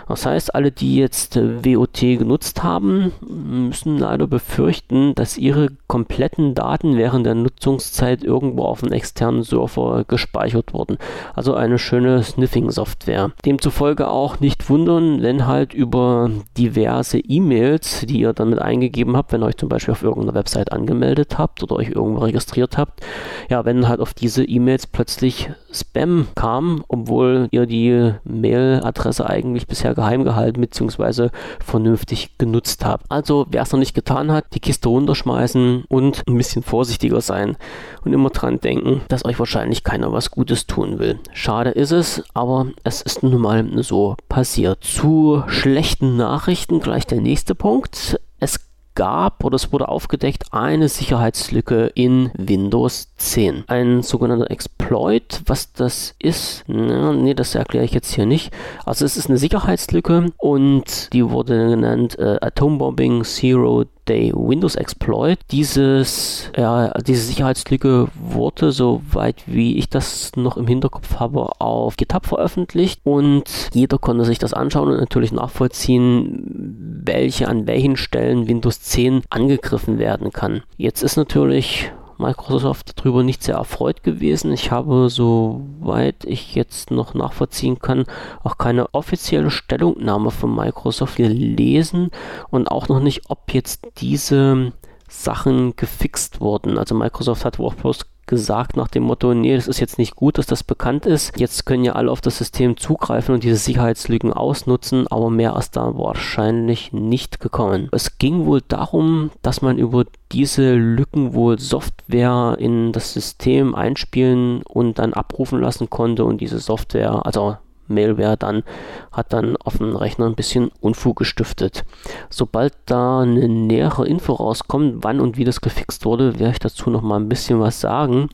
Das 0.07 0.25
heißt, 0.25 0.55
alle, 0.55 0.71
die 0.71 0.95
jetzt 0.95 1.35
äh, 1.35 1.65
WOT 1.65 1.99
genutzt 1.99 2.63
haben, 2.63 3.11
müssen 3.27 3.97
leider 3.97 4.27
befürchten, 4.27 5.13
dass 5.15 5.37
ihre 5.37 5.69
kompletten 5.87 6.55
Daten 6.55 6.97
während 6.97 7.25
der 7.25 7.35
Nutzungszeit 7.35 8.23
irgendwo 8.23 8.63
auf 8.63 8.83
einem 8.83 8.93
externen 8.93 9.43
Server 9.43 10.05
gespeichert 10.07 10.73
wurden. 10.73 10.97
Also 11.33 11.55
eine 11.55 11.77
schöne 11.77 12.23
Sniffing-Software. 12.23 13.31
Demzufolge 13.45 14.07
auch 14.07 14.39
nicht 14.39 14.69
wundern, 14.69 15.21
wenn 15.21 15.45
halt 15.45 15.73
über 15.73 16.29
diverse 16.57 17.19
E-Mails, 17.19 18.05
die 18.07 18.19
ihr 18.21 18.33
damit 18.33 18.59
eingegeben 18.59 19.17
habt, 19.17 19.33
wenn 19.33 19.43
ihr 19.43 19.47
euch 19.47 19.57
zum 19.57 19.69
Beispiel 19.69 19.91
auf 19.91 20.03
irgendeiner 20.03 20.35
Website 20.35 20.71
angemeldet 20.71 21.37
habt 21.37 21.63
oder 21.63 21.75
euch 21.75 21.89
irgendwo 21.89 22.21
registriert 22.21 22.77
habt, 22.77 23.01
ja, 23.49 23.65
wenn 23.65 23.87
halt 23.87 23.99
auf 23.99 24.13
diese 24.13 24.43
E-Mails 24.43 24.87
plötzlich 24.87 25.49
Spam 25.71 26.27
kam, 26.35 26.56
obwohl 26.87 27.47
ihr 27.51 27.65
die 27.65 28.13
Mailadresse 28.23 29.29
eigentlich 29.29 29.67
bisher 29.67 29.95
geheim 29.95 30.23
gehalten 30.23 30.61
bzw. 30.61 31.29
vernünftig 31.63 32.37
genutzt 32.37 32.85
habt. 32.85 33.05
Also 33.09 33.45
wer 33.49 33.63
es 33.63 33.71
noch 33.71 33.79
nicht 33.79 33.93
getan 33.93 34.31
hat, 34.31 34.45
die 34.53 34.59
Kiste 34.59 34.89
runterschmeißen 34.89 35.85
und 35.87 36.23
ein 36.27 36.37
bisschen 36.37 36.63
vorsichtiger 36.63 37.21
sein 37.21 37.57
und 38.03 38.13
immer 38.13 38.29
dran 38.29 38.59
denken, 38.59 39.01
dass 39.07 39.25
euch 39.25 39.39
wahrscheinlich 39.39 39.83
keiner 39.83 40.11
was 40.11 40.31
Gutes 40.31 40.67
tun 40.67 40.99
will. 40.99 41.19
Schade 41.33 41.71
ist 41.71 41.91
es, 41.91 42.23
aber 42.33 42.67
es 42.83 43.01
ist 43.01 43.23
nun 43.23 43.41
mal 43.41 43.65
so 43.83 44.15
passiert. 44.29 44.83
Zu 44.83 45.43
schlechten 45.47 46.17
Nachrichten 46.17 46.79
gleich 46.79 47.05
der 47.07 47.21
nächste 47.21 47.55
Punkt. 47.55 48.19
Es 48.39 48.66
gab 48.97 49.43
oder 49.43 49.55
es 49.55 49.71
wurde 49.71 49.87
aufgedeckt 49.89 50.45
eine 50.51 50.89
Sicherheitslücke 50.89 51.91
in 51.93 52.31
Windows 52.35 53.09
10. 53.17 53.65
Ein 53.67 54.01
sogenannter 54.01 54.49
Exploit. 54.49 55.43
Was 55.45 55.71
das 55.71 56.15
ist, 56.17 56.63
na, 56.65 57.13
nee, 57.13 57.35
das 57.35 57.53
erkläre 57.53 57.85
ich 57.85 57.91
jetzt 57.91 58.11
hier 58.11 58.25
nicht. 58.25 58.51
Also 58.85 59.05
es 59.05 59.15
ist 59.15 59.29
eine 59.29 59.37
Sicherheitslücke 59.37 60.33
und 60.37 61.13
die 61.13 61.29
wurde 61.29 61.69
genannt 61.69 62.17
äh, 62.17 62.37
Atom 62.41 62.79
Bombing 62.79 63.23
Zero 63.23 63.85
Day 64.07 64.31
Windows 64.33 64.75
Exploit. 64.75 65.39
Dieses, 65.51 66.51
ja, 66.55 66.91
diese 66.99 67.21
Sicherheitslücke 67.21 68.07
wurde, 68.15 68.71
soweit 68.71 69.43
wie 69.45 69.77
ich 69.77 69.89
das 69.89 70.31
noch 70.35 70.57
im 70.57 70.67
Hinterkopf 70.67 71.15
habe, 71.15 71.59
auf 71.59 71.97
GitHub 71.97 72.25
veröffentlicht 72.25 73.01
und 73.03 73.43
jeder 73.73 73.97
konnte 73.97 74.25
sich 74.25 74.39
das 74.39 74.53
anschauen 74.53 74.89
und 74.89 74.99
natürlich 74.99 75.31
nachvollziehen, 75.31 77.01
welche 77.03 77.47
an 77.47 77.67
welchen 77.67 77.97
Stellen 77.97 78.47
Windows 78.47 78.81
10 78.81 79.23
angegriffen 79.29 79.99
werden 79.99 80.31
kann. 80.31 80.63
Jetzt 80.77 81.03
ist 81.03 81.17
natürlich 81.17 81.91
Microsoft 82.19 82.93
darüber 82.97 83.23
nicht 83.23 83.43
sehr 83.43 83.55
erfreut 83.55 84.03
gewesen. 84.03 84.51
Ich 84.51 84.71
habe, 84.71 85.09
soweit 85.09 86.23
ich 86.25 86.55
jetzt 86.55 86.91
noch 86.91 87.13
nachvollziehen 87.13 87.79
kann, 87.79 88.05
auch 88.43 88.57
keine 88.57 88.93
offizielle 88.93 89.51
Stellungnahme 89.51 90.31
von 90.31 90.55
Microsoft 90.55 91.17
gelesen 91.17 92.11
und 92.49 92.69
auch 92.69 92.87
noch 92.87 92.99
nicht, 92.99 93.29
ob 93.29 93.53
jetzt 93.53 93.87
diese 93.97 94.73
Sachen 95.07 95.75
gefixt 95.75 96.41
wurden. 96.41 96.77
Also 96.77 96.95
Microsoft 96.95 97.45
hat 97.45 97.59
wohl 97.59 97.73
bloß 97.73 98.05
gesagt 98.27 98.75
nach 98.75 98.89
dem 98.89 99.03
Motto, 99.03 99.33
nee, 99.33 99.55
das 99.55 99.67
ist 99.67 99.79
jetzt 99.79 99.97
nicht 99.97 100.15
gut, 100.15 100.37
dass 100.37 100.45
das 100.45 100.63
bekannt 100.63 101.05
ist. 101.05 101.39
Jetzt 101.39 101.65
können 101.65 101.85
ja 101.85 101.93
alle 101.93 102.11
auf 102.11 102.21
das 102.21 102.37
System 102.37 102.77
zugreifen 102.77 103.33
und 103.33 103.43
diese 103.43 103.55
Sicherheitslücken 103.55 104.33
ausnutzen, 104.33 105.07
aber 105.07 105.29
mehr 105.29 105.55
ist 105.55 105.75
da 105.75 105.97
wahrscheinlich 105.97 106.91
nicht 106.91 107.39
gekommen. 107.39 107.89
Es 107.93 108.17
ging 108.19 108.45
wohl 108.45 108.61
darum, 108.67 109.31
dass 109.41 109.61
man 109.61 109.77
über 109.77 110.05
diese 110.31 110.75
Lücken 110.75 111.33
wohl 111.33 111.57
Software 111.57 112.57
in 112.59 112.91
das 112.91 113.13
System 113.13 113.73
einspielen 113.73 114.61
und 114.63 114.99
dann 114.99 115.13
abrufen 115.13 115.61
lassen 115.61 115.89
konnte 115.89 116.25
und 116.25 116.41
diese 116.41 116.59
Software, 116.59 117.25
also 117.25 117.55
Mailware 117.89 118.37
dann 118.37 118.63
hat 119.11 119.33
dann 119.33 119.57
auf 119.57 119.77
dem 119.77 119.95
Rechner 119.95 120.25
ein 120.25 120.35
bisschen 120.35 120.71
Unfug 120.81 121.17
gestiftet. 121.17 121.83
Sobald 122.29 122.73
da 122.85 123.21
eine 123.21 123.47
nähere 123.47 124.07
Info 124.07 124.33
rauskommt, 124.33 125.03
wann 125.03 125.19
und 125.19 125.37
wie 125.37 125.45
das 125.45 125.61
gefixt 125.61 126.05
wurde, 126.05 126.39
werde 126.39 126.53
ich 126.53 126.59
dazu 126.59 126.89
noch 126.89 127.01
mal 127.01 127.19
ein 127.19 127.29
bisschen 127.29 127.59
was 127.59 127.81
sagen. 127.81 128.29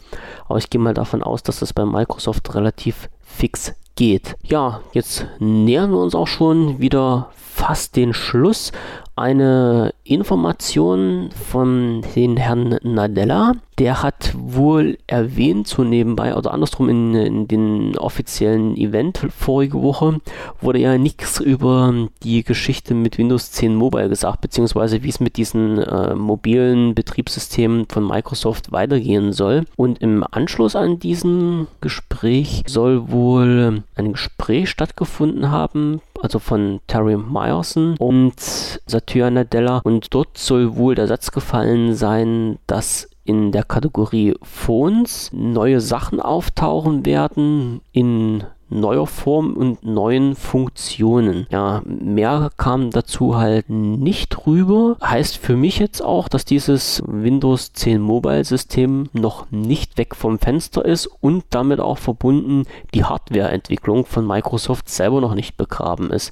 Aber 0.47 0.57
ich 0.57 0.69
gehe 0.69 0.81
mal 0.81 0.93
davon 0.93 1.23
aus, 1.23 1.43
dass 1.43 1.59
das 1.59 1.73
bei 1.73 1.85
Microsoft 1.85 2.53
relativ 2.55 3.09
fix 3.21 3.73
geht. 3.95 4.35
Ja, 4.43 4.81
jetzt 4.93 5.27
nähern 5.39 5.91
wir 5.91 5.99
uns 5.99 6.15
auch 6.15 6.27
schon 6.27 6.79
wieder 6.79 7.29
fast 7.35 7.95
den 7.95 8.13
Schluss 8.13 8.71
eine 9.15 9.93
Information 10.03 11.29
von 11.31 12.03
den 12.15 12.37
Herrn 12.37 12.77
Nadella. 12.83 13.53
Der 13.79 14.03
hat 14.03 14.33
wohl 14.35 14.97
erwähnt, 15.07 15.67
so 15.67 15.83
nebenbei, 15.83 16.35
oder 16.35 16.53
andersrum 16.53 16.89
in, 16.89 17.15
in 17.15 17.47
den 17.47 17.97
offiziellen 17.97 18.77
Event 18.77 19.19
vorige 19.35 19.81
Woche, 19.81 20.19
wurde 20.61 20.79
ja 20.79 20.97
nichts 20.97 21.39
über 21.39 22.07
die 22.23 22.43
Geschichte 22.43 22.93
mit 22.93 23.17
Windows 23.17 23.51
10 23.51 23.75
Mobile 23.75 24.09
gesagt, 24.09 24.41
beziehungsweise 24.41 25.01
wie 25.03 25.09
es 25.09 25.19
mit 25.19 25.37
diesen 25.37 25.79
äh, 25.79 26.13
mobilen 26.13 26.93
Betriebssystemen 26.93 27.87
von 27.89 28.07
Microsoft 28.07 28.71
weitergehen 28.71 29.31
soll. 29.33 29.65
Und 29.75 30.01
im 30.01 30.23
Anschluss 30.29 30.75
an 30.75 30.99
diesem 30.99 31.67
Gespräch 31.81 32.63
soll 32.67 33.11
wohl 33.11 33.83
ein 33.95 34.11
Gespräch 34.13 34.69
stattgefunden 34.69 35.49
haben, 35.49 36.01
also 36.23 36.39
von 36.39 36.79
Terry 36.87 37.17
Myerson 37.17 37.97
und 37.99 38.33
Satya 38.39 39.29
Nadella. 39.29 39.81
Und 39.83 40.13
dort 40.13 40.37
soll 40.37 40.77
wohl 40.77 40.95
der 40.95 41.07
Satz 41.07 41.31
gefallen 41.31 41.95
sein, 41.95 42.59
dass 42.65 43.09
in 43.25 43.51
der 43.51 43.63
Kategorie 43.63 44.33
Phones 44.41 45.31
neue 45.33 45.81
Sachen 45.81 46.19
auftauchen 46.19 47.05
werden 47.05 47.81
in 47.91 48.43
neuer 48.79 49.07
Form 49.07 49.53
und 49.53 49.83
neuen 49.83 50.35
Funktionen. 50.35 51.47
Ja, 51.49 51.81
mehr 51.85 52.49
kam 52.57 52.91
dazu 52.91 53.37
halt 53.37 53.69
nicht 53.69 54.45
rüber. 54.45 54.97
Heißt 55.03 55.37
für 55.37 55.55
mich 55.55 55.79
jetzt 55.79 56.01
auch, 56.01 56.27
dass 56.27 56.45
dieses 56.45 57.03
Windows 57.05 57.73
10 57.73 58.01
Mobile 58.01 58.43
System 58.43 59.09
noch 59.13 59.49
nicht 59.51 59.97
weg 59.97 60.15
vom 60.15 60.39
Fenster 60.39 60.83
ist 60.83 61.07
und 61.07 61.43
damit 61.49 61.79
auch 61.79 61.97
verbunden 61.97 62.63
die 62.93 63.03
Hardwareentwicklung 63.03 64.05
von 64.05 64.25
Microsoft 64.25 64.89
selber 64.89 65.21
noch 65.21 65.35
nicht 65.35 65.57
begraben 65.57 66.11
ist. 66.11 66.31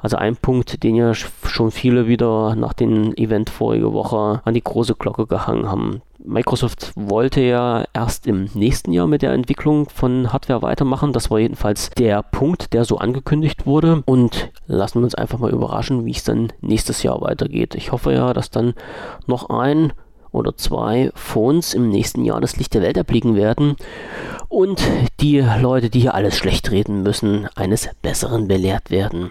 Also 0.00 0.16
ein 0.16 0.36
Punkt, 0.36 0.82
den 0.82 0.96
ja 0.96 1.14
schon 1.14 1.70
viele 1.70 2.06
wieder 2.06 2.54
nach 2.56 2.72
dem 2.72 3.14
Event 3.14 3.50
vorige 3.50 3.92
Woche 3.92 4.40
an 4.44 4.54
die 4.54 4.64
große 4.64 4.94
Glocke 4.94 5.26
gehangen 5.26 5.70
haben. 5.70 6.02
Microsoft 6.18 6.92
wollte 6.94 7.40
ja 7.40 7.84
erst 7.92 8.26
im 8.26 8.48
nächsten 8.54 8.92
Jahr 8.92 9.06
mit 9.06 9.22
der 9.22 9.32
Entwicklung 9.32 9.88
von 9.88 10.32
Hardware 10.32 10.62
weitermachen. 10.62 11.12
Das 11.12 11.30
war 11.30 11.38
jedenfalls 11.38 11.90
der 11.90 12.22
Punkt, 12.22 12.72
der 12.72 12.84
so 12.84 12.98
angekündigt 12.98 13.66
wurde. 13.66 14.02
Und 14.06 14.50
lassen 14.66 15.00
wir 15.00 15.04
uns 15.04 15.14
einfach 15.14 15.38
mal 15.38 15.50
überraschen, 15.50 16.04
wie 16.04 16.12
es 16.12 16.24
dann 16.24 16.52
nächstes 16.60 17.02
Jahr 17.02 17.20
weitergeht. 17.20 17.74
Ich 17.74 17.92
hoffe 17.92 18.12
ja, 18.12 18.32
dass 18.32 18.50
dann 18.50 18.74
noch 19.26 19.50
ein 19.50 19.92
oder 20.34 20.56
zwei 20.56 21.10
Phones 21.14 21.74
im 21.74 21.88
nächsten 21.88 22.24
Jahr 22.24 22.40
das 22.40 22.56
Licht 22.56 22.74
der 22.74 22.82
Welt 22.82 22.96
erblicken 22.96 23.36
werden 23.36 23.76
und 24.48 24.82
die 25.20 25.40
Leute, 25.40 25.90
die 25.90 26.00
hier 26.00 26.14
alles 26.14 26.36
schlecht 26.36 26.70
reden 26.70 27.02
müssen, 27.02 27.48
eines 27.54 27.88
Besseren 28.02 28.46
belehrt 28.46 28.90
werden. 28.90 29.30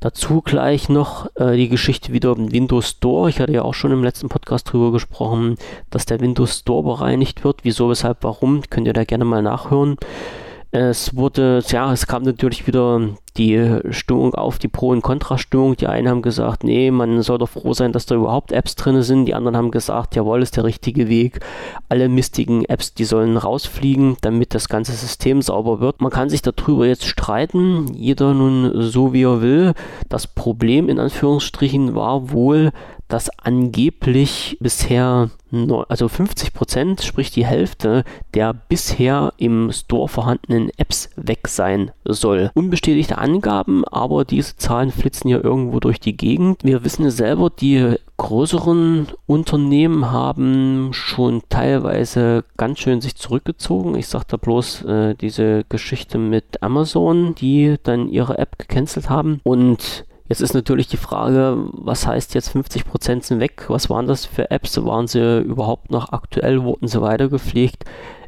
Dazu 0.00 0.40
gleich 0.42 0.88
noch 0.88 1.26
äh, 1.36 1.56
die 1.56 1.68
Geschichte 1.68 2.12
wieder 2.12 2.32
im 2.36 2.52
Windows 2.52 2.90
Store. 2.90 3.28
Ich 3.28 3.40
hatte 3.40 3.52
ja 3.52 3.62
auch 3.62 3.74
schon 3.74 3.92
im 3.92 4.04
letzten 4.04 4.28
Podcast 4.28 4.72
drüber 4.72 4.92
gesprochen, 4.92 5.56
dass 5.90 6.06
der 6.06 6.20
Windows 6.20 6.60
Store 6.60 6.82
bereinigt 6.82 7.44
wird. 7.44 7.64
Wieso, 7.64 7.88
weshalb, 7.88 8.18
warum, 8.22 8.62
könnt 8.70 8.86
ihr 8.86 8.92
da 8.92 9.04
gerne 9.04 9.24
mal 9.24 9.42
nachhören. 9.42 9.96
Es 10.74 11.14
wurde, 11.14 11.62
ja, 11.68 11.92
es 11.92 12.06
kam 12.06 12.22
natürlich 12.22 12.66
wieder 12.66 12.98
die 13.36 13.78
Stimmung 13.90 14.34
auf, 14.34 14.58
die 14.58 14.68
Pro- 14.68 14.88
und 14.88 15.02
Kontra-Stimmung. 15.02 15.76
Die 15.76 15.86
einen 15.86 16.08
haben 16.08 16.22
gesagt, 16.22 16.64
nee, 16.64 16.90
man 16.90 17.20
soll 17.20 17.36
doch 17.36 17.50
froh 17.50 17.74
sein, 17.74 17.92
dass 17.92 18.06
da 18.06 18.14
überhaupt 18.14 18.52
Apps 18.52 18.74
drin 18.74 19.02
sind. 19.02 19.26
Die 19.26 19.34
anderen 19.34 19.54
haben 19.54 19.70
gesagt, 19.70 20.16
jawohl, 20.16 20.40
ist 20.40 20.56
der 20.56 20.64
richtige 20.64 21.10
Weg. 21.10 21.40
Alle 21.90 22.08
mistigen 22.08 22.64
Apps, 22.64 22.94
die 22.94 23.04
sollen 23.04 23.36
rausfliegen, 23.36 24.16
damit 24.22 24.54
das 24.54 24.70
ganze 24.70 24.92
System 24.92 25.42
sauber 25.42 25.80
wird. 25.80 26.00
Man 26.00 26.10
kann 26.10 26.30
sich 26.30 26.40
darüber 26.40 26.86
jetzt 26.86 27.04
streiten, 27.04 27.92
jeder 27.92 28.32
nun 28.32 28.72
so 28.80 29.12
wie 29.12 29.24
er 29.24 29.42
will. 29.42 29.74
Das 30.08 30.26
Problem 30.26 30.88
in 30.88 30.98
Anführungsstrichen 30.98 31.94
war 31.94 32.30
wohl, 32.30 32.72
dass 33.08 33.28
angeblich 33.38 34.56
bisher 34.58 35.28
also 35.88 36.08
50 36.08 36.52
Prozent, 36.52 37.02
sprich 37.02 37.30
die 37.30 37.46
Hälfte 37.46 38.04
der 38.34 38.52
bisher 38.54 39.32
im 39.36 39.70
Store 39.72 40.08
vorhandenen 40.08 40.70
Apps 40.76 41.10
weg 41.16 41.48
sein 41.48 41.90
soll. 42.04 42.50
Unbestätigte 42.54 43.18
Angaben, 43.18 43.84
aber 43.84 44.24
diese 44.24 44.56
Zahlen 44.56 44.90
flitzen 44.90 45.28
ja 45.28 45.38
irgendwo 45.42 45.80
durch 45.80 46.00
die 46.00 46.16
Gegend. 46.16 46.64
Wir 46.64 46.84
wissen 46.84 47.04
ja 47.04 47.10
selber, 47.10 47.50
die 47.50 47.96
größeren 48.16 49.08
Unternehmen 49.26 50.10
haben 50.10 50.90
schon 50.92 51.42
teilweise 51.48 52.44
ganz 52.56 52.78
schön 52.78 53.00
sich 53.00 53.16
zurückgezogen. 53.16 53.96
Ich 53.96 54.06
sage 54.06 54.26
da 54.28 54.36
bloß 54.36 54.84
äh, 54.84 55.14
diese 55.14 55.64
Geschichte 55.68 56.18
mit 56.18 56.62
Amazon, 56.62 57.34
die 57.34 57.76
dann 57.82 58.08
ihre 58.08 58.38
App 58.38 58.58
gecancelt 58.58 59.10
haben 59.10 59.40
und 59.42 60.04
Jetzt 60.32 60.40
ist 60.40 60.54
natürlich 60.54 60.88
die 60.88 60.96
Frage, 60.96 61.58
was 61.72 62.06
heißt 62.06 62.32
jetzt 62.32 62.56
50% 62.56 63.22
sind 63.22 63.38
weg? 63.38 63.66
Was 63.68 63.90
waren 63.90 64.06
das 64.06 64.24
für 64.24 64.50
Apps? 64.50 64.82
Waren 64.82 65.06
sie 65.06 65.40
überhaupt 65.40 65.90
noch 65.90 66.10
aktuell? 66.14 66.62
Wurden 66.62 66.88
sie 66.88 67.02
weitergepflegt? 67.02 67.84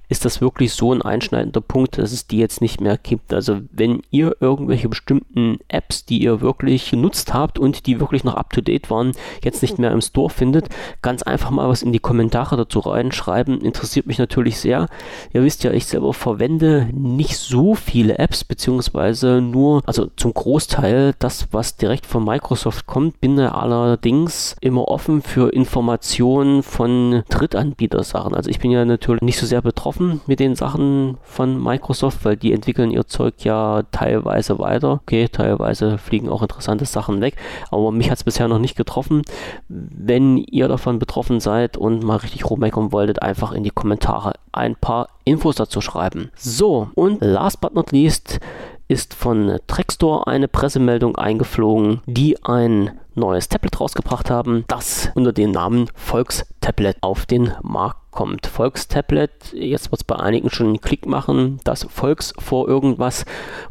Ist 0.09 0.25
das 0.25 0.41
wirklich 0.41 0.73
so 0.73 0.93
ein 0.93 1.03
einschneidender 1.03 1.61
Punkt, 1.61 1.99
dass 1.99 2.13
es 2.13 2.27
die 2.27 2.39
jetzt 2.39 2.61
nicht 2.61 2.81
mehr 2.81 2.99
gibt. 2.99 3.33
Also 3.33 3.61
wenn 3.73 4.03
ihr 4.11 4.37
irgendwelche 4.41 4.89
bestimmten 4.89 5.59
Apps, 5.69 6.05
die 6.05 6.23
ihr 6.23 6.41
wirklich 6.41 6.91
genutzt 6.91 7.33
habt 7.33 7.59
und 7.59 7.87
die 7.87 8.01
wirklich 8.01 8.25
noch 8.25 8.35
up-to-date 8.35 8.91
waren, 8.91 9.13
jetzt 9.43 9.63
nicht 9.63 9.79
mehr 9.79 9.93
im 9.93 10.01
Store 10.01 10.31
findet, 10.31 10.69
ganz 11.03 11.23
einfach 11.23 11.51
mal 11.51 11.69
was 11.69 11.83
in 11.83 11.93
die 11.93 11.99
Kommentare 11.99 12.57
dazu 12.57 12.81
reinschreiben. 12.81 13.61
Interessiert 13.61 14.07
mich 14.07 14.19
natürlich 14.19 14.59
sehr. 14.59 14.89
Ihr 15.33 15.43
wisst 15.43 15.65
ja, 15.65 15.73
ich 15.73 15.87
selber 15.87 16.13
verwende 16.13 16.89
nicht 16.93 17.39
so 17.39 17.75
viele 17.75 18.19
Apps, 18.19 18.45
beziehungsweise 18.45 19.41
nur, 19.41 19.83
also 19.87 20.07
zum 20.17 20.35
Großteil 20.35 21.15
das, 21.19 21.49
was 21.53 21.77
direkt 21.77 22.07
von 22.07 22.25
Microsoft 22.25 22.87
kommt, 22.87 23.21
bin 23.21 23.39
allerdings 23.39 24.57
immer 24.61 24.89
offen 24.89 25.23
für 25.23 25.53
Informationen 25.53 26.63
von 26.63 27.23
Drittanbietersachen. 27.31 28.35
Also 28.35 28.51
ich 28.51 28.59
bin 28.59 28.71
ja 28.71 28.85
natürlich 28.85 29.23
nicht 29.23 29.39
so 29.39 29.47
sehr 29.47 29.63
betroffen 29.63 29.94
offen 29.95 30.21
mit 30.27 30.41
den 30.41 30.57
Sachen 30.57 31.19
von 31.23 31.63
Microsoft, 31.63 32.25
weil 32.25 32.37
die 32.37 32.53
entwickeln 32.53 32.91
ihr 32.91 33.07
Zeug 33.07 33.35
ja 33.45 33.83
teilweise 33.93 34.59
weiter. 34.59 35.01
Okay, 35.03 35.29
teilweise 35.29 35.99
fliegen 35.99 36.29
auch 36.29 36.43
interessante 36.43 36.85
Sachen 36.85 37.21
weg, 37.21 37.37
aber 37.71 37.93
mich 37.93 38.11
hat 38.11 38.19
es 38.19 38.25
bisher 38.25 38.49
noch 38.49 38.59
nicht 38.59 38.77
getroffen. 38.77 39.23
Wenn 39.69 40.39
ihr 40.39 40.67
davon 40.67 40.99
betroffen 40.99 41.39
seid 41.39 41.77
und 41.77 42.03
mal 42.03 42.17
richtig 42.17 42.51
rummeckern 42.51 42.93
wolltet, 42.93 43.23
einfach 43.23 43.53
in 43.53 43.63
die 43.63 43.71
Kommentare 43.71 44.35
ein 44.53 44.75
paar 44.75 45.09
Infos 45.25 45.57
dazu 45.57 45.81
schreiben. 45.81 46.31
So, 46.35 46.89
und 46.95 47.23
last 47.23 47.61
but 47.61 47.75
not 47.75 47.93
least 47.93 48.41
ist 48.89 49.15
von 49.15 49.59
Trackstore 49.67 50.27
eine 50.27 50.49
Pressemeldung 50.49 51.17
eingeflogen, 51.17 52.03
die 52.07 52.43
ein 52.45 52.91
neues 53.15 53.49
Tablet 53.49 53.81
rausgebracht 53.81 54.29
haben, 54.29 54.65
das 54.67 55.11
unter 55.15 55.33
dem 55.33 55.53
Namen 55.53 55.89
Volkstablet 55.95 56.97
auf 57.01 57.27
den 57.27 57.53
Markt 57.63 58.04
kommt. 58.15 58.47
Volkstablet, 58.47 59.31
jetzt 59.53 59.91
wird 59.91 60.01
es 60.01 60.05
bei 60.05 60.17
einigen 60.17 60.49
schon 60.49 60.69
einen 60.69 60.81
Klick 60.81 61.07
machen, 61.07 61.61
das 61.65 61.87
Volks 61.91 62.33
vor 62.39 62.69
irgendwas 62.69 63.25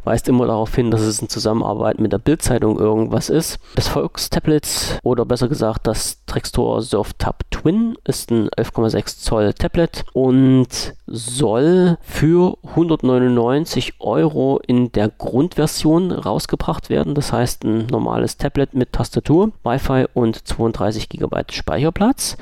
weist 0.04 0.28
immer 0.28 0.46
darauf 0.46 0.74
hin, 0.74 0.90
dass 0.90 1.00
es 1.00 1.20
in 1.20 1.28
Zusammenarbeit 1.28 1.98
mit 1.98 2.12
der 2.12 2.18
Bildzeitung 2.18 2.78
irgendwas 2.78 3.30
ist. 3.30 3.58
Das 3.74 3.88
Volkstablet 3.88 5.00
oder 5.02 5.24
besser 5.24 5.48
gesagt 5.48 5.86
das 5.86 6.24
Trackstore 6.26 6.82
Surf 6.82 7.14
Tab 7.14 7.42
Twin 7.50 7.96
ist 8.04 8.30
ein 8.30 8.48
11,6 8.50 9.20
Zoll 9.20 9.52
Tablet 9.54 10.04
und 10.12 10.94
soll 11.06 11.98
für 12.02 12.56
199 12.62 13.94
Euro 14.00 14.60
in 14.66 14.92
der 14.92 15.08
Grundversion 15.08 16.10
rausgebracht 16.12 16.90
werden. 16.90 17.14
Das 17.14 17.32
heißt 17.32 17.64
ein 17.64 17.86
normales 17.86 18.36
Tablet 18.36 18.74
mit 18.74 18.92
Tastatur, 18.92 19.52
Wi-Fi 19.62 20.06
und 20.14 20.46
32 20.46 21.08
GB 21.08 21.42
Speicherplatz. 21.50 22.36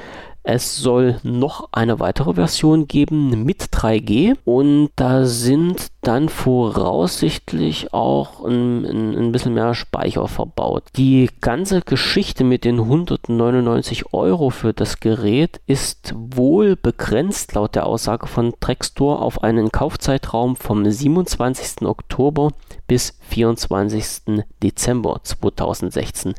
Es 0.45 0.77
soll 0.77 1.21
noch 1.23 1.69
eine 1.71 2.01
weitere 2.01 2.35
Version 2.35 2.89
geben 2.89 3.45
mit 3.45 3.63
3G 3.73 4.37
und 4.45 4.91
da 4.97 5.25
sind 5.25 5.92
dann 6.03 6.29
voraussichtlich 6.29 7.95
auch 7.95 8.45
ein, 8.45 8.85
ein, 8.85 9.17
ein, 9.17 9.33
bisschen 9.33 9.55
mehr 9.55 9.73
Speicher 9.75 10.27
verbaut. 10.27 10.83
Die 10.97 11.31
ganze 11.41 11.81
Geschichte 11.81 12.43
mit 12.43 12.65
den 12.65 12.81
199 12.81 14.13
Euro 14.13 14.51
für 14.51 14.73
das 14.73 14.99
Gerät 14.99 15.61
ist 15.67 16.13
wohl 16.17 16.75
begrenzt 16.75 17.55
laut 17.55 17.77
der 17.77 17.87
Aussage 17.87 18.27
von 18.27 18.53
Trackstore 18.59 19.21
auf 19.21 19.45
einen 19.45 19.71
Kaufzeitraum 19.71 20.57
vom 20.57 20.85
27. 20.85 21.83
Oktober 21.83 22.51
bis 22.89 23.17
24. 23.29 24.45
Dezember 24.63 25.21
2016. 25.23 26.35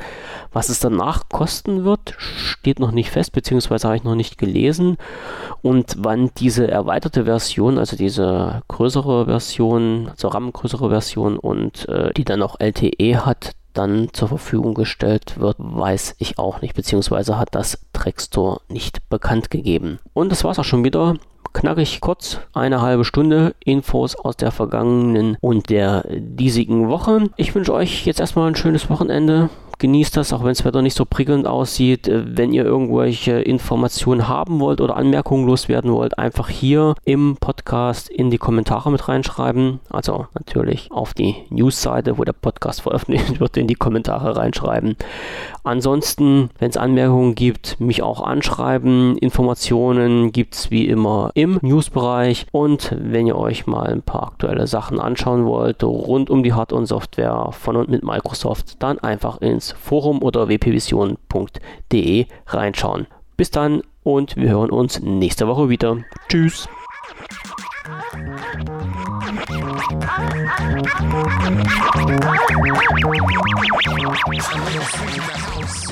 Was 0.51 0.67
es 0.67 0.79
danach 0.79 1.29
kosten 1.29 1.85
wird, 1.85 2.15
steht 2.17 2.79
noch 2.79 2.91
nicht 2.91 3.09
fest, 3.09 3.31
beziehungsweise 3.31 3.87
habe 3.87 3.97
ich 3.97 4.03
noch 4.03 4.15
nicht 4.15 4.37
gelesen. 4.37 4.97
Und 5.61 5.95
wann 5.99 6.31
diese 6.37 6.69
erweiterte 6.69 7.25
Version, 7.25 7.77
also 7.77 7.95
diese 7.95 8.61
größere 8.67 9.25
Version, 9.25 9.52
also 9.59 10.27
RAM 10.29 10.51
größere 10.51 10.89
Version 10.89 11.37
und 11.37 11.87
äh, 11.89 12.11
die 12.13 12.23
dann 12.23 12.41
auch 12.41 12.59
LTE 12.59 13.25
hat, 13.25 13.51
dann 13.73 14.09
zur 14.13 14.27
Verfügung 14.27 14.73
gestellt 14.73 15.39
wird, 15.39 15.57
weiß 15.59 16.15
ich 16.19 16.37
auch 16.37 16.61
nicht, 16.61 16.75
beziehungsweise 16.75 17.37
hat 17.37 17.55
das 17.55 17.79
Trackstore 17.91 18.61
nicht 18.69 19.09
bekannt 19.09 19.49
gegeben. 19.49 19.99
Und 20.13 20.31
das 20.31 20.43
war 20.43 20.51
es 20.51 20.59
auch 20.59 20.63
schon 20.63 20.83
wieder 20.83 21.15
knackig 21.53 22.01
kurz, 22.01 22.39
eine 22.53 22.81
halbe 22.81 23.05
Stunde 23.05 23.55
Infos 23.63 24.15
aus 24.15 24.37
der 24.37 24.51
vergangenen 24.51 25.37
und 25.41 25.69
der 25.69 26.03
diesigen 26.09 26.89
Woche. 26.89 27.29
Ich 27.37 27.53
wünsche 27.55 27.73
euch 27.73 28.05
jetzt 28.05 28.19
erstmal 28.19 28.49
ein 28.49 28.55
schönes 28.55 28.89
Wochenende 28.89 29.49
genießt 29.83 30.15
das, 30.15 30.31
auch 30.31 30.43
wenn 30.43 30.53
das 30.53 30.63
Wetter 30.63 30.81
nicht 30.81 30.95
so 30.95 31.03
prickelnd 31.03 31.45
aussieht. 31.45 32.09
Wenn 32.09 32.53
ihr 32.53 32.63
irgendwelche 32.63 33.33
Informationen 33.33 34.29
haben 34.29 34.61
wollt 34.61 34.79
oder 34.79 34.95
Anmerkungen 34.95 35.45
loswerden 35.45 35.91
wollt, 35.91 36.17
einfach 36.17 36.47
hier 36.47 36.95
im 37.03 37.35
Podcast 37.37 38.07
in 38.07 38.31
die 38.31 38.37
Kommentare 38.37 38.89
mit 38.91 39.09
reinschreiben. 39.09 39.81
Also 39.89 40.27
natürlich 40.35 40.89
auf 40.89 41.13
die 41.13 41.35
News-Seite, 41.49 42.17
wo 42.17 42.23
der 42.23 42.31
Podcast 42.31 42.79
veröffentlicht 42.79 43.41
wird, 43.41 43.57
in 43.57 43.67
die 43.67 43.75
Kommentare 43.75 44.37
reinschreiben. 44.37 44.95
Ansonsten, 45.65 46.49
wenn 46.59 46.69
es 46.69 46.77
Anmerkungen 46.77 47.35
gibt, 47.35 47.77
mich 47.81 48.01
auch 48.03 48.21
anschreiben. 48.21 49.17
Informationen 49.17 50.31
gibt 50.31 50.55
es 50.55 50.71
wie 50.71 50.87
immer 50.87 51.31
im 51.33 51.42
News-Bereich. 51.61 52.47
Und 52.51 52.95
wenn 52.99 53.27
ihr 53.27 53.37
euch 53.37 53.67
mal 53.67 53.87
ein 53.87 54.01
paar 54.01 54.23
aktuelle 54.23 54.67
Sachen 54.67 54.99
anschauen 54.99 55.45
wollt, 55.45 55.83
rund 55.83 56.29
um 56.29 56.43
die 56.43 56.53
Hard- 56.53 56.73
und 56.73 56.85
Software 56.85 57.49
von 57.51 57.75
und 57.75 57.89
mit 57.89 58.03
Microsoft, 58.03 58.81
dann 58.81 58.99
einfach 58.99 59.41
ins 59.41 59.71
Forum 59.71 60.21
oder 60.21 60.47
wpvision.de 60.47 62.25
reinschauen. 62.47 63.07
Bis 63.37 63.51
dann 63.51 63.81
und 64.03 64.35
wir 64.35 64.49
hören 64.49 64.69
uns 64.69 65.01
nächste 65.01 65.47
Woche 65.47 65.69
wieder. 65.69 65.97
Tschüss. 66.29 66.67
Thank 75.65 75.82